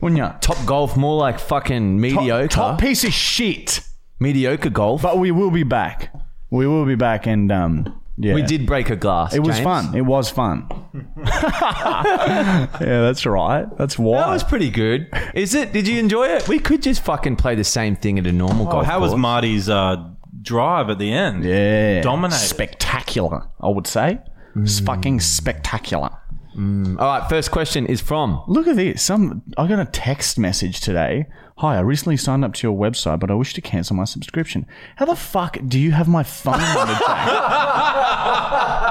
Wouldn't 0.00 0.18
you? 0.18 0.32
Top 0.40 0.64
golf, 0.64 0.96
more 0.96 1.16
like 1.16 1.38
fucking 1.38 2.00
mediocre. 2.00 2.48
Top 2.48 2.80
piece 2.80 3.04
of 3.04 3.12
shit. 3.12 3.80
mediocre 4.18 4.70
golf. 4.70 5.02
But 5.02 5.18
we 5.18 5.30
will 5.30 5.50
be 5.50 5.64
back. 5.64 6.14
We 6.50 6.66
will 6.66 6.84
be 6.84 6.96
back, 6.96 7.26
and 7.26 7.50
um, 7.50 8.00
yeah, 8.18 8.34
we 8.34 8.42
did 8.42 8.66
break 8.66 8.90
a 8.90 8.96
glass. 8.96 9.34
It 9.34 9.40
was 9.40 9.56
James. 9.56 9.64
fun. 9.64 9.96
It 9.96 10.02
was 10.02 10.28
fun. 10.30 10.68
yeah, 11.16 12.66
that's 12.80 13.24
right. 13.26 13.66
That's 13.78 13.98
why. 13.98 14.18
That 14.20 14.28
was 14.28 14.44
pretty 14.44 14.70
good. 14.70 15.08
Is 15.34 15.54
it? 15.54 15.72
Did 15.72 15.88
you 15.88 15.98
enjoy 15.98 16.28
it? 16.28 16.48
We 16.48 16.58
could 16.58 16.82
just 16.82 17.02
fucking 17.04 17.36
play 17.36 17.54
the 17.54 17.64
same 17.64 17.96
thing 17.96 18.18
at 18.18 18.26
a 18.26 18.32
normal 18.32 18.68
Oh, 18.68 18.72
golf 18.72 18.86
how 18.86 19.00
was. 19.00 19.14
Marty's 19.14 19.68
uh, 19.68 19.96
drive 20.42 20.90
at 20.90 20.98
the 20.98 21.12
end? 21.12 21.44
yeah, 21.44 22.02
Dominated. 22.02 22.38
spectacular. 22.40 23.42
I 23.60 23.68
would 23.68 23.86
say, 23.86 24.18
it's 24.56 24.80
fucking 24.80 25.20
spectacular. 25.20 26.10
All 26.54 26.94
right, 26.98 27.26
first 27.30 27.50
question 27.50 27.86
is 27.86 28.02
from. 28.02 28.42
Look 28.46 28.66
at 28.66 28.76
this. 28.76 29.02
Some 29.02 29.42
I 29.56 29.66
got 29.66 29.78
a 29.78 29.86
text 29.86 30.38
message 30.38 30.80
today. 30.80 31.24
Hi, 31.58 31.76
I 31.76 31.80
recently 31.80 32.16
signed 32.18 32.44
up 32.44 32.52
to 32.54 32.66
your 32.66 32.76
website, 32.76 33.20
but 33.20 33.30
I 33.30 33.34
wish 33.34 33.54
to 33.54 33.60
cancel 33.62 33.94
my 33.96 34.04
subscription. 34.04 34.66
How 34.96 35.04
the 35.06 35.14
fuck 35.16 35.56
do 35.66 35.78
you 35.78 35.92
have 35.92 36.08
my 36.08 36.22
phone 36.22 36.58
number? 36.58 36.98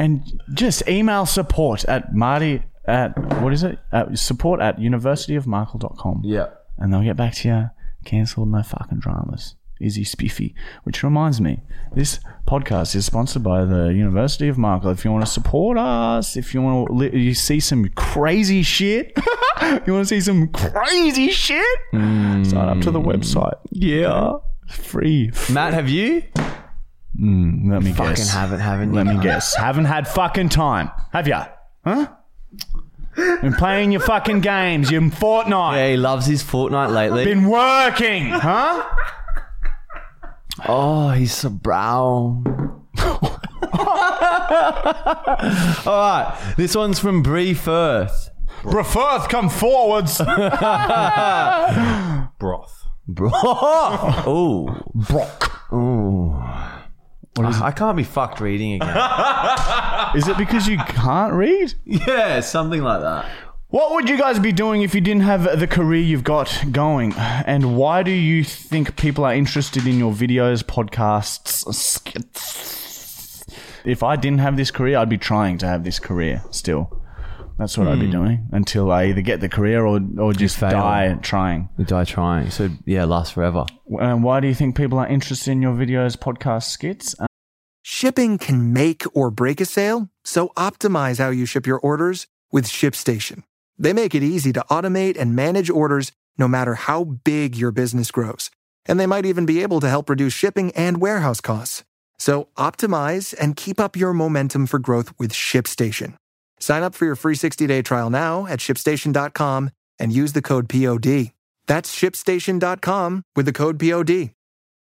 And 0.00 0.40
just 0.54 0.88
email 0.88 1.26
support 1.26 1.84
at 1.84 2.14
Marty 2.14 2.62
at 2.86 3.18
what 3.42 3.52
is 3.52 3.62
it? 3.62 3.78
At 3.92 4.18
support 4.18 4.62
at 4.62 4.78
universityofmarkle.com. 4.78 6.22
Yeah. 6.24 6.46
And 6.78 6.90
they'll 6.90 7.02
get 7.02 7.18
back 7.18 7.34
to 7.34 7.48
you. 7.48 7.70
Cancelled, 8.06 8.48
no 8.48 8.62
fucking 8.62 9.00
dramas. 9.00 9.56
Easy 9.78 10.04
spiffy. 10.04 10.54
Which 10.84 11.02
reminds 11.02 11.38
me, 11.42 11.60
this 11.94 12.18
podcast 12.48 12.96
is 12.96 13.04
sponsored 13.04 13.42
by 13.42 13.66
the 13.66 13.88
University 13.88 14.48
of 14.48 14.56
Markle. 14.56 14.90
If 14.90 15.04
you 15.04 15.12
want 15.12 15.26
to 15.26 15.30
support 15.30 15.76
us, 15.76 16.34
if 16.34 16.54
you 16.54 16.62
want 16.62 16.88
to 16.88 16.94
li- 16.94 17.18
you 17.18 17.34
see 17.34 17.60
some 17.60 17.86
crazy 17.90 18.62
shit, 18.62 19.12
you 19.62 19.92
want 19.92 20.06
to 20.06 20.06
see 20.06 20.22
some 20.22 20.48
crazy 20.48 21.28
shit, 21.28 21.78
sign 21.92 22.54
up 22.56 22.80
to 22.80 22.90
the 22.90 23.00
hmm. 23.00 23.08
website. 23.08 23.58
Yeah. 23.70 24.32
Free. 24.66 25.30
Matt, 25.50 25.74
have 25.74 25.90
you? 25.90 26.22
Mm, 27.20 27.70
let 27.70 27.82
me 27.82 27.92
Fucking 27.92 28.14
guess. 28.14 28.32
haven't, 28.32 28.60
haven't 28.60 28.92
Let 28.94 29.06
you? 29.06 29.12
me 29.14 29.22
guess. 29.22 29.54
Haven't 29.54 29.84
had 29.84 30.08
fucking 30.08 30.48
time. 30.48 30.90
Have 31.12 31.28
ya? 31.28 31.46
Huh? 31.84 32.08
Been 33.14 33.52
playing 33.54 33.92
your 33.92 34.00
fucking 34.00 34.40
games, 34.40 34.90
your 34.90 35.02
Fortnite. 35.02 35.74
Yeah, 35.76 35.90
he 35.90 35.96
loves 35.98 36.24
his 36.26 36.42
Fortnite 36.42 36.92
lately. 36.94 37.24
Been 37.24 37.44
working, 37.48 38.30
huh? 38.30 38.82
oh, 40.66 41.10
he's 41.10 41.34
so 41.34 41.50
brown. 41.50 42.86
All 43.02 43.38
right, 45.86 46.54
this 46.56 46.74
one's 46.74 46.98
from 46.98 47.22
Bree 47.22 47.52
Firth. 47.52 48.30
Brefirth, 48.62 49.28
come 49.28 49.50
forwards. 49.50 50.18
Broth. 52.38 52.86
Bro. 53.08 53.30
oh, 53.34 54.80
Brock. 54.94 55.66
oh. 55.72 56.76
I 57.38 57.70
can't 57.70 57.96
be 57.96 58.04
fucked 58.04 58.40
reading 58.40 58.74
again. 58.74 58.96
Is 60.16 60.28
it 60.28 60.36
because 60.36 60.66
you 60.66 60.76
can't 60.78 61.32
read? 61.32 61.74
yeah, 61.84 62.40
something 62.40 62.82
like 62.82 63.00
that. 63.00 63.30
What 63.68 63.92
would 63.92 64.08
you 64.08 64.18
guys 64.18 64.40
be 64.40 64.50
doing 64.50 64.82
if 64.82 64.96
you 64.96 65.00
didn't 65.00 65.22
have 65.22 65.60
the 65.60 65.68
career 65.68 66.02
you've 66.02 66.24
got 66.24 66.64
going? 66.72 67.12
And 67.14 67.76
why 67.76 68.02
do 68.02 68.10
you 68.10 68.42
think 68.42 68.96
people 68.96 69.24
are 69.24 69.32
interested 69.32 69.86
in 69.86 69.96
your 69.96 70.12
videos, 70.12 70.64
podcasts, 70.64 71.72
skits? 71.72 73.44
If 73.84 74.02
I 74.02 74.16
didn't 74.16 74.40
have 74.40 74.56
this 74.56 74.72
career, 74.72 74.98
I'd 74.98 75.08
be 75.08 75.18
trying 75.18 75.56
to 75.58 75.66
have 75.66 75.84
this 75.84 76.00
career 76.00 76.42
still. 76.50 76.99
That's 77.60 77.76
what 77.76 77.88
I'd 77.88 78.00
be 78.00 78.10
doing 78.10 78.48
until 78.52 78.90
I 78.90 79.08
either 79.08 79.20
get 79.20 79.40
the 79.40 79.48
career 79.50 79.84
or, 79.84 80.00
or 80.18 80.32
just 80.32 80.56
fail. 80.56 80.70
die 80.70 81.18
trying. 81.20 81.68
We 81.76 81.84
die 81.84 82.04
trying. 82.04 82.48
So 82.48 82.70
yeah, 82.86 83.04
last 83.04 83.34
forever. 83.34 83.66
And 84.00 84.24
why 84.24 84.40
do 84.40 84.48
you 84.48 84.54
think 84.54 84.78
people 84.78 84.98
are 84.98 85.06
interested 85.06 85.50
in 85.50 85.60
your 85.60 85.74
videos, 85.74 86.16
podcasts, 86.16 86.70
skits? 86.70 87.14
Uh, 87.20 87.26
Shipping 87.82 88.38
can 88.38 88.72
make 88.72 89.04
or 89.14 89.30
break 89.30 89.60
a 89.60 89.66
sale, 89.66 90.08
so 90.24 90.48
optimize 90.56 91.18
how 91.18 91.28
you 91.28 91.44
ship 91.44 91.66
your 91.66 91.78
orders 91.78 92.26
with 92.50 92.64
ShipStation. 92.64 93.42
They 93.78 93.92
make 93.92 94.14
it 94.14 94.22
easy 94.22 94.54
to 94.54 94.64
automate 94.70 95.18
and 95.18 95.36
manage 95.36 95.68
orders 95.68 96.12
no 96.38 96.48
matter 96.48 96.76
how 96.76 97.04
big 97.04 97.56
your 97.56 97.72
business 97.72 98.10
grows. 98.10 98.50
And 98.86 98.98
they 98.98 99.06
might 99.06 99.26
even 99.26 99.44
be 99.44 99.62
able 99.62 99.80
to 99.80 99.88
help 99.88 100.08
reduce 100.08 100.32
shipping 100.32 100.72
and 100.72 100.98
warehouse 100.98 101.42
costs. 101.42 101.84
So 102.18 102.48
optimize 102.56 103.34
and 103.38 103.54
keep 103.54 103.78
up 103.78 103.96
your 103.96 104.14
momentum 104.14 104.66
for 104.66 104.78
growth 104.78 105.12
with 105.18 105.32
ShipStation. 105.32 106.14
Sign 106.60 106.82
up 106.82 106.94
for 106.94 107.04
your 107.04 107.16
free 107.16 107.34
60-day 107.34 107.82
trial 107.82 108.10
now 108.10 108.46
at 108.46 108.58
shipstation.com 108.58 109.70
and 109.98 110.12
use 110.12 110.32
the 110.32 110.42
code 110.42 110.68
POD. 110.68 111.32
That's 111.66 111.94
shipstation.com 111.94 113.22
with 113.36 113.46
the 113.46 113.52
code 113.52 113.78
POD. 113.78 114.30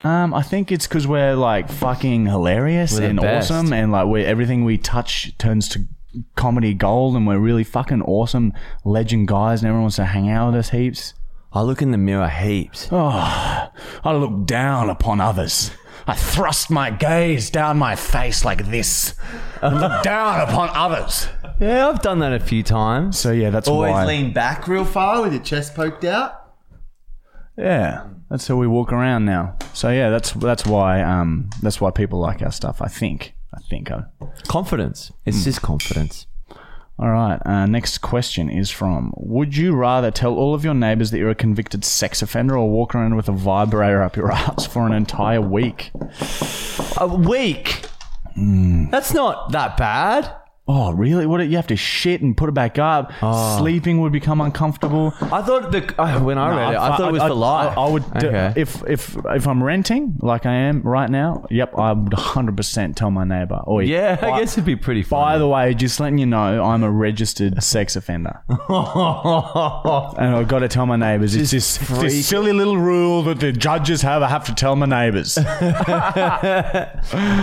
Um, 0.04 0.35
I 0.35 0.42
think 0.42 0.71
it's 0.71 0.87
because 0.87 1.06
we're 1.06 1.35
like 1.35 1.71
fucking 1.71 2.26
hilarious 2.26 2.99
and 2.99 3.18
best. 3.18 3.50
awesome, 3.50 3.73
and 3.73 3.90
like 3.92 4.06
we 4.06 4.25
everything 4.25 4.64
we 4.64 4.76
touch 4.76 5.37
turns 5.38 5.68
to 5.71 5.87
comedy 6.35 6.75
gold, 6.75 7.16
and 7.16 7.26
we're 7.26 7.38
really 7.38 7.64
fucking 7.64 8.02
awesome, 8.02 8.52
legend 8.85 9.28
guys, 9.28 9.61
and 9.62 9.68
everyone 9.68 9.85
wants 9.85 9.97
to 9.97 10.04
hang 10.04 10.28
out 10.28 10.52
with 10.52 10.61
us 10.61 10.71
heaps. 10.71 11.14
I 11.52 11.62
look 11.62 11.80
in 11.80 11.92
the 11.92 11.99
mirror 11.99 12.28
heaps. 12.28 12.88
Oh, 12.92 13.09
I 14.04 14.12
look 14.12 14.47
down 14.47 14.90
upon 14.90 15.21
others. 15.21 15.71
I 16.06 16.14
thrust 16.14 16.71
my 16.71 16.90
gaze 16.90 17.49
down 17.50 17.78
my 17.78 17.97
face 17.97 18.45
like 18.45 18.66
this, 18.71 19.14
and 19.62 19.80
look 19.80 20.02
down 20.02 20.42
upon 20.47 20.68
others. 20.75 21.26
Yeah, 21.59 21.89
I've 21.89 22.03
done 22.03 22.19
that 22.19 22.33
a 22.33 22.41
few 22.41 22.63
times. 22.63 23.19
So 23.19 23.33
yeah, 23.33 23.51
that's 23.51 23.69
Always 23.69 23.93
why. 23.93 24.05
lean 24.07 24.33
back 24.33 24.69
real 24.69 24.85
far 24.85 25.23
with 25.23 25.33
your 25.33 25.43
chest 25.43 25.75
poked 25.75 26.05
out. 26.05 26.43
Yeah, 27.57 28.09
that's 28.29 28.47
how 28.47 28.57
we 28.57 28.67
walk 28.67 28.93
around 28.93 29.25
now. 29.25 29.57
So 29.73 29.89
yeah, 29.91 30.11
that's 30.11 30.33
that's 30.33 30.67
why 30.67 31.01
um 31.03 31.49
that's 31.63 31.81
why 31.81 31.91
people 31.91 32.19
like 32.21 32.43
our 32.43 32.53
stuff. 32.53 32.83
I 32.83 32.89
think. 32.89 33.35
I 33.55 33.61
think. 33.71 33.91
Uh, 33.91 34.03
Confidence. 34.49 35.13
It's 35.25 35.45
just 35.45 35.63
confidence. 35.63 36.27
All 36.99 37.11
right. 37.11 37.41
Uh, 37.47 37.65
next 37.67 37.99
question 37.99 38.51
is 38.51 38.71
from 38.71 39.13
Would 39.17 39.57
you 39.57 39.75
rather 39.75 40.11
tell 40.11 40.35
all 40.35 40.55
of 40.55 40.63
your 40.65 40.75
neighbors 40.75 41.11
that 41.11 41.19
you're 41.19 41.31
a 41.31 41.35
convicted 41.35 41.85
sex 41.85 42.21
offender 42.21 42.57
or 42.57 42.71
walk 42.71 42.95
around 42.95 43.17
with 43.17 43.29
a 43.29 43.33
vibrator 43.33 44.03
up 44.03 44.17
your 44.17 44.31
ass 44.33 44.67
for 44.67 44.87
an 44.87 44.93
entire 44.93 45.41
week? 45.41 45.91
A 46.99 47.07
week. 47.09 47.83
That's 48.37 49.15
not 49.15 49.53
that 49.53 49.79
bad. 49.79 50.35
Oh, 50.68 50.92
really? 50.92 51.26
What? 51.26 51.46
You 51.49 51.54
have 51.56 51.68
to 51.68 51.76
shit 51.76 52.23
and 52.23 52.37
put 52.37 52.49
it 52.49 52.52
back 52.52 52.76
up. 52.76 53.12
Sleeping 53.58 54.00
would 54.00 54.11
become 54.11 54.40
uncomfortable. 54.40 55.14
I 55.20 55.40
thought 55.42 55.70
the 55.70 55.94
uh, 56.00 56.18
when 56.20 56.38
I 56.38 56.56
read 56.56 56.75
it, 56.75 56.78
I 56.78 56.96
thought 56.96 57.08
it 57.11 57.12
was 57.12 57.23
I, 57.23 57.28
for 57.28 57.35
life. 57.35 57.78
I, 57.78 57.82
I 57.82 57.88
would 57.88 58.04
Okay. 58.16 58.52
if 58.56 58.82
if 58.88 59.16
if 59.26 59.46
I'm 59.46 59.62
renting 59.62 60.16
like 60.20 60.44
I 60.44 60.54
am 60.54 60.82
right 60.82 61.08
now. 61.08 61.46
Yep, 61.50 61.78
I 61.78 61.92
would 61.92 62.12
100 62.12 62.56
percent 62.56 62.96
tell 62.96 63.12
my 63.12 63.23
neighbor. 63.25 63.61
Or 63.64 63.80
yeah, 63.80 64.18
I 64.20 64.40
guess 64.40 64.54
it'd 64.54 64.64
be 64.64 64.75
pretty 64.75 65.04
fun. 65.04 65.20
By 65.20 65.38
the 65.38 65.46
way, 65.46 65.73
just 65.73 66.00
letting 66.00 66.18
you 66.18 66.26
know, 66.26 66.64
I'm 66.64 66.82
a 66.82 66.90
registered 66.90 67.62
sex 67.62 67.94
offender. 67.94 68.40
and 68.49 68.58
I've 70.35 70.49
got 70.49 70.61
to 70.61 70.68
tell 70.68 70.87
my 70.87 70.96
neighbours. 70.96 71.37
It's 71.37 71.52
this, 71.52 71.76
this 71.76 72.26
silly 72.26 72.52
little 72.52 72.76
rule 72.78 73.23
that 73.25 73.38
the 73.38 73.52
judges 73.52 74.02
have. 74.02 74.23
I 74.23 74.28
have 74.28 74.44
to 74.46 74.54
tell 74.54 74.75
my 74.75 74.87
neighbours. 74.87 75.37
yeah, 75.46 76.90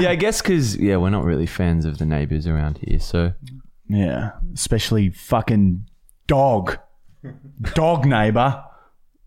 I 0.09 0.15
guess 0.19 0.41
because 0.41 0.75
yeah, 0.75 0.97
we're 0.97 1.09
not 1.09 1.23
really 1.23 1.45
fans 1.45 1.85
of 1.85 1.99
the 1.99 2.05
neighbors 2.05 2.47
around 2.47 2.79
here. 2.79 2.99
So 2.99 3.12
yeah, 3.87 4.31
especially 4.53 5.09
fucking 5.09 5.85
dog, 6.27 6.77
dog 7.73 8.05
neighbour. 8.05 8.63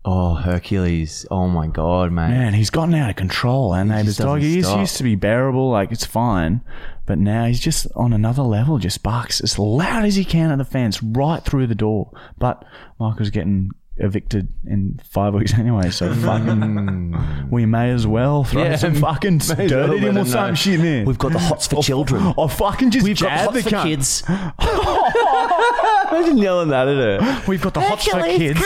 oh, 0.05 0.35
Hercules. 0.35 1.25
Oh 1.31 1.47
my 1.47 1.67
god, 1.67 2.11
man. 2.11 2.31
Man, 2.31 2.53
he's 2.53 2.69
gotten 2.69 2.95
out 2.95 3.09
of 3.09 3.15
control. 3.15 3.73
Our 3.73 3.85
neighbour's 3.85 4.05
just 4.05 4.17
doesn't 4.19 4.31
dog. 4.31 4.41
He 4.41 4.55
used, 4.55 4.67
stop. 4.67 4.79
used 4.79 4.97
to 4.97 5.03
be 5.03 5.15
bearable. 5.15 5.69
Like 5.69 5.91
it's 5.91 6.05
fine, 6.05 6.61
But 7.05 7.17
now 7.17 7.45
he's 7.45 7.59
just 7.59 7.87
on 7.95 8.13
another 8.13 8.43
level, 8.43 8.77
just 8.77 9.03
barks 9.03 9.41
as 9.41 9.57
loud 9.59 10.05
as 10.05 10.15
he 10.15 10.25
can 10.25 10.51
at 10.51 10.57
the 10.57 10.65
fence, 10.65 11.01
right 11.01 11.43
through 11.43 11.67
the 11.67 11.75
door. 11.75 12.11
But 12.37 12.63
Michael's 12.99 13.29
getting 13.29 13.71
evicted 13.99 14.47
in 14.65 14.99
five 15.03 15.33
weeks 15.33 15.53
anyway, 15.57 15.89
so 15.89 16.13
fucking 16.13 17.47
we 17.49 17.65
may 17.65 17.91
as 17.91 18.05
well 18.05 18.43
throw 18.43 18.63
Yeah, 18.63 18.75
some 18.75 18.95
fucking 19.07 19.39
dirt 19.39 19.69
well 19.69 19.93
at 19.93 19.99
him 19.99 20.17
or 20.17 20.25
some 20.25 20.49
know. 20.49 20.55
shit, 20.55 20.79
man. 20.79 21.05
We've 21.05 21.17
got 21.17 21.31
the 21.33 21.39
hots 21.39 21.67
for 21.67 21.81
children. 21.83 22.33
Or 22.37 22.49
fucking 22.49 22.91
just 22.91 23.03
We've 23.05 23.19
got 23.19 23.29
jab 23.29 23.53
the 23.53 23.61
the 23.61 23.75
hots 23.75 24.21
for 24.21 24.27
cunt. 24.27 24.53
kids. 24.53 26.07
Imagine 26.11 26.37
yelling 26.37 26.69
that 26.69 26.87
at 26.87 26.97
her. 27.21 27.43
We've 27.47 27.61
got 27.61 27.73
the 27.73 27.81
hots 27.81 28.05
for 28.07 28.21
kids. 28.21 28.59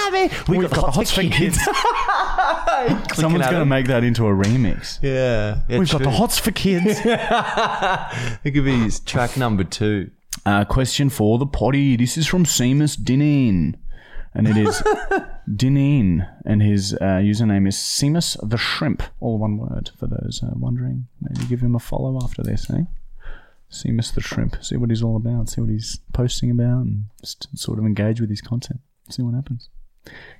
We've, 0.48 0.62
got, 0.62 0.72
the 0.72 0.92
hots 0.92 1.12
for 1.12 1.22
kids. 1.24 1.58
Someone's 3.16 3.46
going 3.48 3.60
to 3.60 3.66
make 3.66 3.88
that 3.88 4.04
into 4.04 4.28
a 4.28 4.32
remix. 4.32 5.00
Yeah, 5.02 5.62
yeah 5.68 5.80
We've 5.80 5.90
got 5.92 6.02
the 6.04 6.12
hots 6.12 6.38
for 6.40 6.52
kids. 6.52 7.00
It 7.04 8.52
could 8.52 8.66
be 8.66 8.90
track 9.06 9.38
number 9.38 9.64
two. 9.64 10.12
Uh, 10.46 10.66
question 10.66 11.10
for 11.10 11.38
the 11.38 11.46
potty. 11.46 11.96
This 11.96 12.18
is 12.18 12.26
from 12.28 12.46
Seamus 12.46 13.02
Dineen. 13.02 13.76
And 14.34 14.48
it 14.48 14.58
is 14.58 14.82
Dineen. 15.56 16.28
And 16.46 16.62
his 16.62 16.94
uh, 16.94 17.20
username 17.22 17.68
is 17.68 17.76
Seamus 17.76 18.38
the 18.48 18.58
Shrimp. 18.58 19.04
All 19.20 19.38
one 19.38 19.58
word 19.58 19.92
for 19.98 20.08
those 20.08 20.42
uh, 20.44 20.52
wondering. 20.56 21.08
Maybe 21.22 21.48
give 21.48 21.62
him 21.62 21.76
a 21.76 21.80
follow 21.80 22.20
after 22.24 22.42
this, 22.42 22.70
eh? 22.70 22.84
Seamus 23.72 24.14
the 24.14 24.22
Shrimp. 24.22 24.64
See 24.64 24.78
what 24.78 24.90
he's 24.90 25.04
all 25.04 25.16
about. 25.16 25.50
See 25.50 25.62
what 25.62 25.70
he's 25.70 26.00
posting 26.14 26.52
about. 26.52 26.86
And 26.86 27.06
just 27.22 27.48
sort 27.58 27.80
of 27.80 27.86
engage 27.86 28.22
with 28.22 28.30
his 28.30 28.42
content. 28.42 28.82
See 29.10 29.22
what 29.22 29.36
happens. 29.36 29.70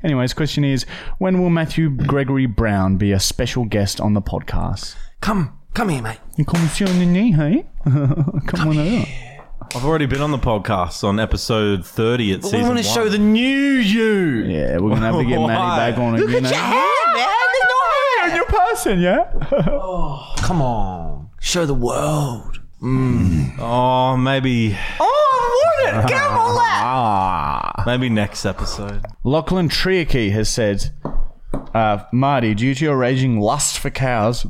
Anyways, 0.04 0.34
question 0.34 0.64
is 0.64 0.86
when 1.20 1.40
will 1.40 1.50
Matthew 1.50 1.90
Gregory 1.90 2.46
Brown 2.48 2.98
be 2.98 3.12
a 3.12 3.20
special 3.20 3.66
guest 3.66 4.02
on 4.02 4.14
the 4.14 4.22
podcast? 4.22 4.96
Come, 5.22 5.60
come 5.74 5.90
here, 5.90 6.02
mate. 6.02 6.20
You 6.38 6.46
come 6.46 6.68
see 6.68 6.86
on 6.86 6.98
the 6.98 7.06
knee, 7.06 7.32
hey? 7.32 7.68
come 8.48 8.70
on 8.70 8.80
out. 8.80 9.08
I've 9.74 9.86
already 9.86 10.06
been 10.06 10.22
on 10.22 10.32
the 10.32 10.38
podcast 10.38 11.02
on 11.06 11.18
episode 11.18 11.86
30 11.86 12.34
at 12.34 12.38
We 12.40 12.44
season 12.44 12.60
We 12.60 12.64
want 12.66 12.76
one. 12.76 12.84
to 12.84 12.90
show 12.90 13.08
the 13.08 13.18
new 13.18 13.42
you. 13.48 14.44
Yeah, 14.44 14.78
we're 14.80 14.90
gonna 14.90 15.06
have 15.06 15.16
to 15.16 15.24
get 15.24 15.40
Matty 15.48 15.54
Why? 15.60 15.90
back 15.92 15.98
on 16.00 16.16
again. 16.16 16.28
Look 16.28 16.44
at 16.44 16.52
your 16.52 16.60
hair, 16.60 17.14
man. 17.14 17.28
There's 17.54 17.64
no 17.64 17.80
hair. 18.28 18.36
Your 18.36 18.46
person, 18.46 19.00
yeah. 19.00 19.32
oh, 19.72 20.34
Come 20.40 20.62
on, 20.62 21.30
show 21.40 21.66
the 21.66 21.74
world. 21.74 22.60
Oh, 22.84 24.18
maybe 24.18 24.78
Oh, 25.00 25.84
I 25.86 25.94
want 25.94 26.06
it. 26.06 26.10
Get 26.10 26.22
him 26.22 26.38
all 26.38 26.56
that. 26.56 26.82
ah. 26.84 27.84
maybe 27.86 28.10
next 28.10 28.46
episode. 28.46 29.06
Lachlan 29.24 29.70
Triaky 29.70 30.32
has 30.34 30.50
said, 30.50 30.92
uh, 31.74 32.04
Marty, 32.12 32.54
due 32.56 32.76
to 32.76 32.84
your 32.86 32.98
raging 32.98 33.40
lust 33.40 33.80
for 33.80 33.90
cows, 33.90 34.46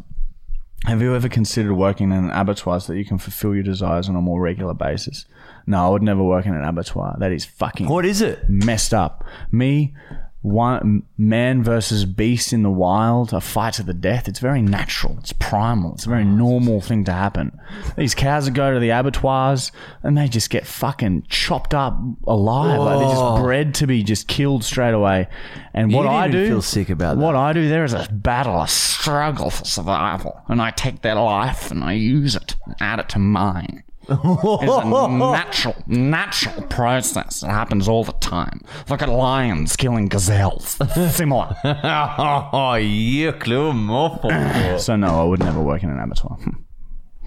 have 0.86 1.02
you 1.02 1.16
ever 1.16 1.30
considered 1.30 1.76
working 1.76 2.12
in 2.12 2.26
an 2.26 2.32
abattoir 2.32 2.80
so 2.80 2.94
that 2.94 3.00
you 3.00 3.06
can 3.06 3.18
fulfill 3.18 3.54
your 3.54 3.64
desires 3.64 4.10
on 4.10 4.16
a 4.16 4.22
more 4.22 4.42
regular 4.42 4.74
basis? 4.74 5.26
No, 5.68 5.86
I 5.86 5.90
would 5.90 6.02
never 6.02 6.24
work 6.24 6.46
in 6.46 6.56
an 6.56 6.64
abattoir. 6.64 7.16
That 7.20 7.32
is 7.32 7.46
fucking 7.46 7.88
What 7.88 8.06
is 8.06 8.22
it? 8.22 8.50
messed 8.50 8.94
up. 8.94 9.24
Me, 9.52 9.94
one 10.42 11.04
man 11.18 11.64
versus 11.64 12.06
beast 12.06 12.52
in 12.52 12.64
the 12.64 12.70
wild, 12.70 13.32
a 13.32 13.40
fight 13.40 13.76
to 13.76 13.84
the 13.84 13.94
death. 13.94 14.28
It's 14.28 14.40
very 14.40 14.62
natural. 14.62 15.18
It's 15.20 15.34
primal. 15.34 15.94
It's 15.94 16.08
a 16.08 16.10
very 16.10 16.26
normal 16.26 16.82
thing 16.82 17.04
to 17.06 17.14
happen. 17.14 17.60
These 17.96 18.16
cows 18.16 18.46
that 18.46 18.52
go 18.52 18.74
to 18.74 18.80
the 18.80 18.90
abattoirs 18.90 19.72
and 20.02 20.18
they 20.18 20.28
just 20.28 20.50
get 20.50 20.66
fucking 20.66 21.26
chopped 21.30 21.76
up 21.76 22.00
alive. 22.26 22.80
Like 22.80 23.00
they're 23.00 23.10
just 23.10 23.44
bred 23.44 23.76
to 23.76 23.88
be 23.88 24.02
just 24.02 24.28
killed 24.28 24.64
straight 24.64 24.96
away. 24.96 25.28
And 25.76 25.94
what 25.94 26.08
I 26.08 26.28
do, 26.28 26.48
feel 26.48 26.62
sick 26.64 26.90
about 26.90 27.18
that. 27.18 27.24
what 27.24 27.36
I 27.36 27.54
do 27.54 27.70
there 27.70 27.84
is 27.84 27.94
a 27.94 28.08
battle, 28.12 28.60
a 28.62 28.68
struggle 28.68 29.52
for 29.52 29.66
survival, 29.66 30.42
and 30.48 30.60
I 30.60 30.72
take 30.72 31.02
their 31.02 31.16
life 31.16 31.70
and 31.70 31.84
I 31.84 31.94
use 31.94 32.36
it, 32.36 32.56
and 32.66 32.76
add 32.80 33.00
it 33.00 33.10
to 33.10 33.20
mine. 33.20 33.84
It's 34.10 34.10
a 34.12 35.08
natural, 35.10 35.76
natural 35.88 36.64
process. 36.68 37.44
It 37.44 37.48
happens 37.48 37.88
all 37.88 38.04
the 38.04 38.14
time. 38.14 38.62
Look 38.90 39.02
at 39.02 39.10
lions 39.10 39.76
killing 39.76 40.08
gazelles. 40.08 40.78
Similar. 41.16 41.56
oh, 41.64 42.78
yuck, 42.80 43.48
little 43.48 43.74
muffle. 43.74 44.80
so 44.80 44.96
no, 44.96 45.22
I 45.22 45.24
would 45.24 45.40
never 45.40 45.62
work 45.62 45.84
in 45.84 45.90
an 45.90 46.00
abattoir. 46.00 46.38
Hmm. 46.38 46.62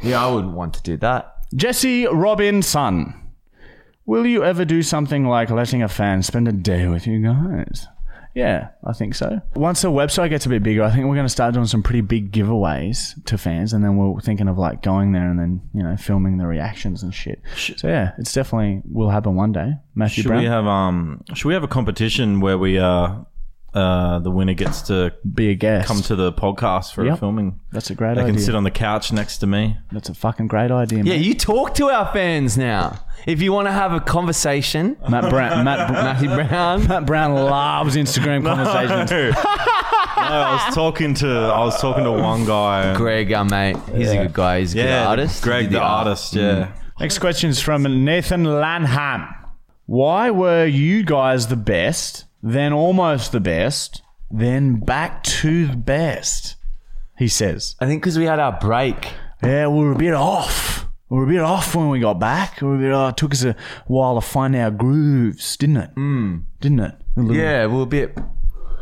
yeah, 0.03 0.25
I 0.27 0.31
wouldn't 0.33 0.55
want 0.55 0.75
to 0.75 0.83
do 0.83 0.97
that. 0.99 1.35
Jesse 1.55 2.07
Robinson. 2.07 3.15
Will 4.07 4.27
you 4.27 4.45
ever 4.45 4.67
do 4.67 4.83
something 4.83 5.25
like 5.25 5.49
letting 5.49 5.83
a 5.83 5.89
fan 5.89 6.23
spend 6.23 6.47
a 6.47 6.53
day 6.53 6.87
with 6.89 7.07
you 7.07 7.23
guys? 7.23 7.87
Yeah, 8.35 8.71
I 8.85 8.93
think 8.93 9.15
so. 9.15 9.41
Once 9.55 9.83
the 9.83 9.91
website 9.91 10.31
gets 10.31 10.45
a 10.45 10.49
bit 10.49 10.63
bigger, 10.63 10.83
I 10.83 10.91
think 10.91 11.07
we're 11.07 11.15
going 11.15 11.27
to 11.27 11.33
start 11.33 11.55
doing 11.55 11.67
some 11.67 11.83
pretty 11.83 12.01
big 12.01 12.33
giveaways 12.33 13.25
to 13.27 13.39
fans, 13.39 13.73
and 13.73 13.85
then 13.85 13.97
we're 13.97 14.21
thinking 14.21 14.49
of 14.49 14.59
like 14.59 14.83
going 14.83 15.13
there 15.13 15.31
and 15.31 15.39
then 15.39 15.63
you 15.73 15.83
know 15.83 15.97
filming 15.97 16.39
the 16.39 16.47
reactions 16.47 17.03
and 17.03 17.15
shit. 17.15 17.41
So 17.57 17.89
yeah, 17.89 18.13
it's 18.19 18.33
definitely 18.33 18.83
will 18.91 19.11
happen 19.11 19.37
one 19.37 19.53
day. 19.53 19.75
Matthew 19.95 20.23
Should 20.23 20.29
Brown, 20.29 20.43
we 20.43 20.49
have 20.49 20.67
um? 20.67 21.25
Should 21.35 21.47
we 21.49 21.55
have 21.55 21.63
a 21.63 21.69
competition 21.69 22.41
where 22.41 22.59
we 22.59 22.79
uh, 22.79 23.17
uh, 23.75 24.19
the 24.21 24.31
winner 24.31 24.55
gets 24.55 24.83
to 24.83 25.13
be 25.35 25.51
a 25.51 25.55
guest. 25.55 25.89
come 25.89 26.01
to 26.03 26.15
the 26.17 26.33
podcast 26.33 26.95
for 26.95 27.05
Yep. 27.05 27.15
a 27.15 27.17
filming? 27.17 27.61
That's 27.73 27.91
a 27.91 27.95
great 27.95 28.11
idea. 28.13 28.23
They 28.23 28.29
idea. 28.29 28.35
can 28.37 28.43
sit 28.45 28.55
on 28.55 28.65
the 28.65 28.71
couch 28.71 29.13
next 29.13 29.39
to 29.39 29.47
me. 29.47 29.77
That's 29.93 30.09
a 30.09 30.15
fucking 30.15 30.47
great 30.47 30.71
idea. 30.71 30.99
Yeah, 30.99 31.17
mate. 31.17 31.27
you 31.27 31.35
talk 31.35 31.75
to 31.75 31.89
our 31.91 32.13
fans 32.13 32.57
now. 32.57 33.01
If 33.27 33.41
you 33.43 33.53
want 33.53 33.67
to 33.69 33.73
have 33.73 33.93
a 33.93 34.01
conversation, 34.01 34.97
Matt 35.09 35.29
Brown. 35.31 35.65
Matt, 35.65 35.91
Matthew 35.93 36.29
Brown. 36.29 36.87
Matt 36.87 37.07
Brown 37.07 37.35
loves 37.35 37.97
Instagram 37.97 38.45
conversations. 38.45 39.11
no, 39.11 39.33
I 40.17 40.65
was 40.67 40.75
talking 40.75 41.15
to 41.15 41.29
I 41.29 41.61
was 41.65 41.81
talking 41.81 42.05
to 42.05 42.13
one 42.13 42.45
guy. 42.45 42.95
Greg, 42.97 43.33
our 43.33 43.45
mate, 43.45 43.77
he's 43.95 44.11
a 44.11 44.19
good 44.19 44.33
guy. 44.35 44.61
He's 44.61 44.73
a 44.73 44.77
good 44.77 44.85
yeah, 44.87 45.09
artist. 45.09 45.43
He 45.43 45.49
Greg, 45.51 45.65
did 45.65 45.73
the 45.75 45.81
art. 45.81 46.07
artist. 46.07 46.35
Yeah. 46.35 46.73
Next 47.01 47.19
question 47.19 47.51
is 47.51 47.61
from 47.61 47.83
Nathan 48.05 48.45
Lanham. 48.45 49.27
Why 49.87 50.31
were 50.31 50.65
you 50.65 51.03
guys 51.03 51.49
the 51.49 51.57
best, 51.57 52.25
then 52.47 52.73
almost 52.75 53.33
the 53.33 53.41
best, 53.41 54.03
then 54.31 54.77
back 54.81 55.23
to 55.25 55.67
the 55.67 55.77
best? 55.77 56.57
He 57.19 57.27
says. 57.29 57.75
I 57.81 57.87
think 57.87 58.03
because 58.03 58.19
we 58.19 58.25
had 58.27 58.39
our 58.39 58.59
break. 58.61 59.13
Yeah, 59.43 59.69
we 59.69 59.79
were 59.85 59.93
a 59.93 59.97
bit 59.99 60.13
off. 60.15 60.87
We 61.09 61.17
were 61.19 61.25
a 61.25 61.29
bit 61.29 61.41
off 61.41 61.75
when 61.75 61.89
we 61.89 62.01
got 62.01 62.19
back. 62.21 62.61
We 62.61 62.69
were 62.69 62.75
a 62.77 62.79
bit, 62.79 62.93
oh, 62.93 63.09
it 63.09 63.17
took 63.17 63.33
us 63.33 63.45
a 63.45 63.57
while 63.87 64.17
to 64.17 64.21
find 64.21 64.55
our 64.57 64.71
grooves, 64.71 65.57
didn't 65.57 65.77
it? 65.79 65.95
Mm. 65.95 66.45
Didn't 66.61 66.81
it? 66.81 66.95
A 67.17 67.21
little- 67.21 67.37
Yeah, 67.37 67.67
we 67.67 67.77
were 67.77 67.83
a 67.83 67.87
bit. 67.87 68.19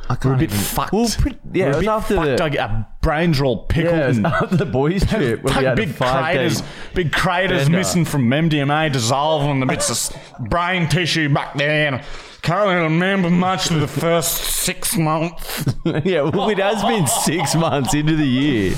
I 0.08 0.14
can't 0.16 0.24
We're 0.24 0.34
a 0.34 0.38
bit 0.38 0.50
even- 0.50 0.58
fucked. 0.58 0.92
We 0.92 1.02
were 1.02 1.08
pretty, 1.18 1.38
yeah, 1.52 1.64
We're 1.66 1.70
it 1.70 1.74
a 1.74 1.78
was 1.78 1.86
after 1.88 2.14
fucked. 2.16 2.36
the. 2.38 2.42
Like, 2.44 2.58
Our 2.60 2.86
brains 3.00 3.40
are 3.40 3.44
all 3.44 3.64
pickled. 3.66 3.94
Yeah, 3.94 4.08
and 4.08 4.26
after 4.26 4.56
the 4.56 4.66
boys 4.66 5.06
trip. 5.08 5.42
where 5.42 5.58
we 5.58 5.64
had 5.64 5.76
big 5.76 5.96
craters, 5.96 6.62
big 6.94 7.12
craters 7.12 7.70
missing 7.70 8.04
from 8.04 8.28
MDMA 8.28 8.92
dissolving 8.92 9.60
the 9.60 9.66
bits 9.66 9.90
of 10.10 10.48
brain 10.50 10.88
tissue 10.88 11.28
back 11.32 11.54
there. 11.56 11.86
And 11.94 12.04
can't 12.42 12.66
really 12.66 12.82
remember 12.82 13.30
much 13.30 13.70
of 13.70 13.80
the 13.80 13.86
first 13.86 14.34
six 14.38 14.96
months. 14.98 15.64
yeah, 16.04 16.22
well, 16.22 16.48
it 16.50 16.58
has 16.58 16.82
been 16.82 17.06
six 17.06 17.54
months 17.54 17.94
into 17.94 18.16
the 18.16 18.26
year. 18.26 18.74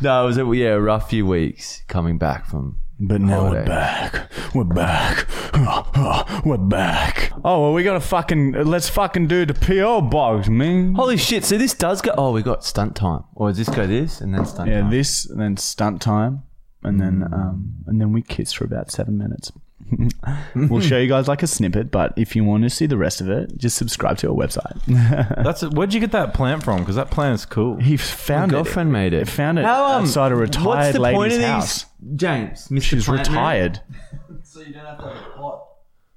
No, 0.00 0.22
it 0.22 0.26
was 0.26 0.38
a 0.38 0.44
yeah, 0.56 0.68
a 0.74 0.80
rough 0.80 1.10
few 1.10 1.26
weeks 1.26 1.82
coming 1.88 2.16
back 2.18 2.46
from. 2.46 2.78
But 3.04 3.20
now 3.20 3.50
we're 3.50 3.64
back. 3.64 4.30
We're 4.54 4.62
back. 4.62 5.26
We're 6.44 6.56
back. 6.56 7.32
Oh 7.44 7.62
well, 7.62 7.72
we 7.72 7.82
gotta 7.82 8.00
fucking 8.00 8.52
let's 8.52 8.88
fucking 8.88 9.26
do 9.26 9.44
the 9.44 9.54
PO 9.54 10.02
box, 10.02 10.48
man. 10.48 10.94
Holy 10.94 11.16
shit! 11.16 11.44
So 11.44 11.58
this 11.58 11.74
does 11.74 12.00
go. 12.00 12.12
Oh, 12.16 12.32
we 12.32 12.42
got 12.42 12.64
stunt 12.64 12.94
time. 12.94 13.24
Or 13.34 13.48
does 13.48 13.58
this 13.58 13.68
go 13.68 13.86
this 13.86 14.20
and 14.20 14.32
then 14.34 14.46
stunt 14.46 14.70
Yeah, 14.70 14.82
time? 14.82 14.90
this 14.90 15.28
and 15.28 15.40
then 15.40 15.56
stunt 15.56 16.00
time, 16.00 16.42
and 16.84 17.00
then 17.00 17.22
um, 17.32 17.74
and 17.86 18.00
then 18.00 18.12
we 18.12 18.22
kiss 18.22 18.52
for 18.52 18.64
about 18.64 18.90
seven 18.90 19.18
minutes. 19.18 19.50
we'll 20.54 20.80
show 20.80 20.98
you 20.98 21.08
guys 21.08 21.28
like 21.28 21.42
a 21.42 21.46
snippet, 21.46 21.90
but 21.90 22.12
if 22.16 22.34
you 22.36 22.44
want 22.44 22.62
to 22.64 22.70
see 22.70 22.86
the 22.86 22.96
rest 22.96 23.20
of 23.20 23.28
it, 23.28 23.56
just 23.58 23.76
subscribe 23.76 24.18
to 24.18 24.28
our 24.30 24.34
website. 24.34 24.78
That's 25.44 25.62
where'd 25.62 25.92
you 25.94 26.00
get 26.00 26.12
that 26.12 26.34
plant 26.34 26.62
from? 26.62 26.78
Because 26.80 26.96
that 26.96 27.10
plant 27.10 27.34
is 27.34 27.46
cool. 27.46 27.76
he 27.76 27.96
found 27.96 28.52
My 28.52 28.58
it. 28.58 28.62
girlfriend 28.62 28.92
made 28.92 29.12
it. 29.12 29.28
Found 29.28 29.58
it 29.58 29.64
How, 29.64 29.84
um, 29.96 30.02
outside 30.04 30.32
a 30.32 30.36
What's 30.36 30.56
retired 30.56 30.94
the 30.94 31.00
lady's 31.00 31.16
point 31.18 31.32
of 31.34 31.40
house. 31.42 31.84
these, 32.00 32.16
James? 32.16 32.68
Mr. 32.68 32.82
She's 32.82 33.04
Plant 33.04 33.30
Man? 33.30 33.36
retired. 33.36 33.80
So 34.44 34.60
you 34.60 34.74
don't 34.74 34.84
have 34.84 34.98
to 34.98 35.04
have 35.04 35.16
a 35.16 35.30
pot. 35.38 35.66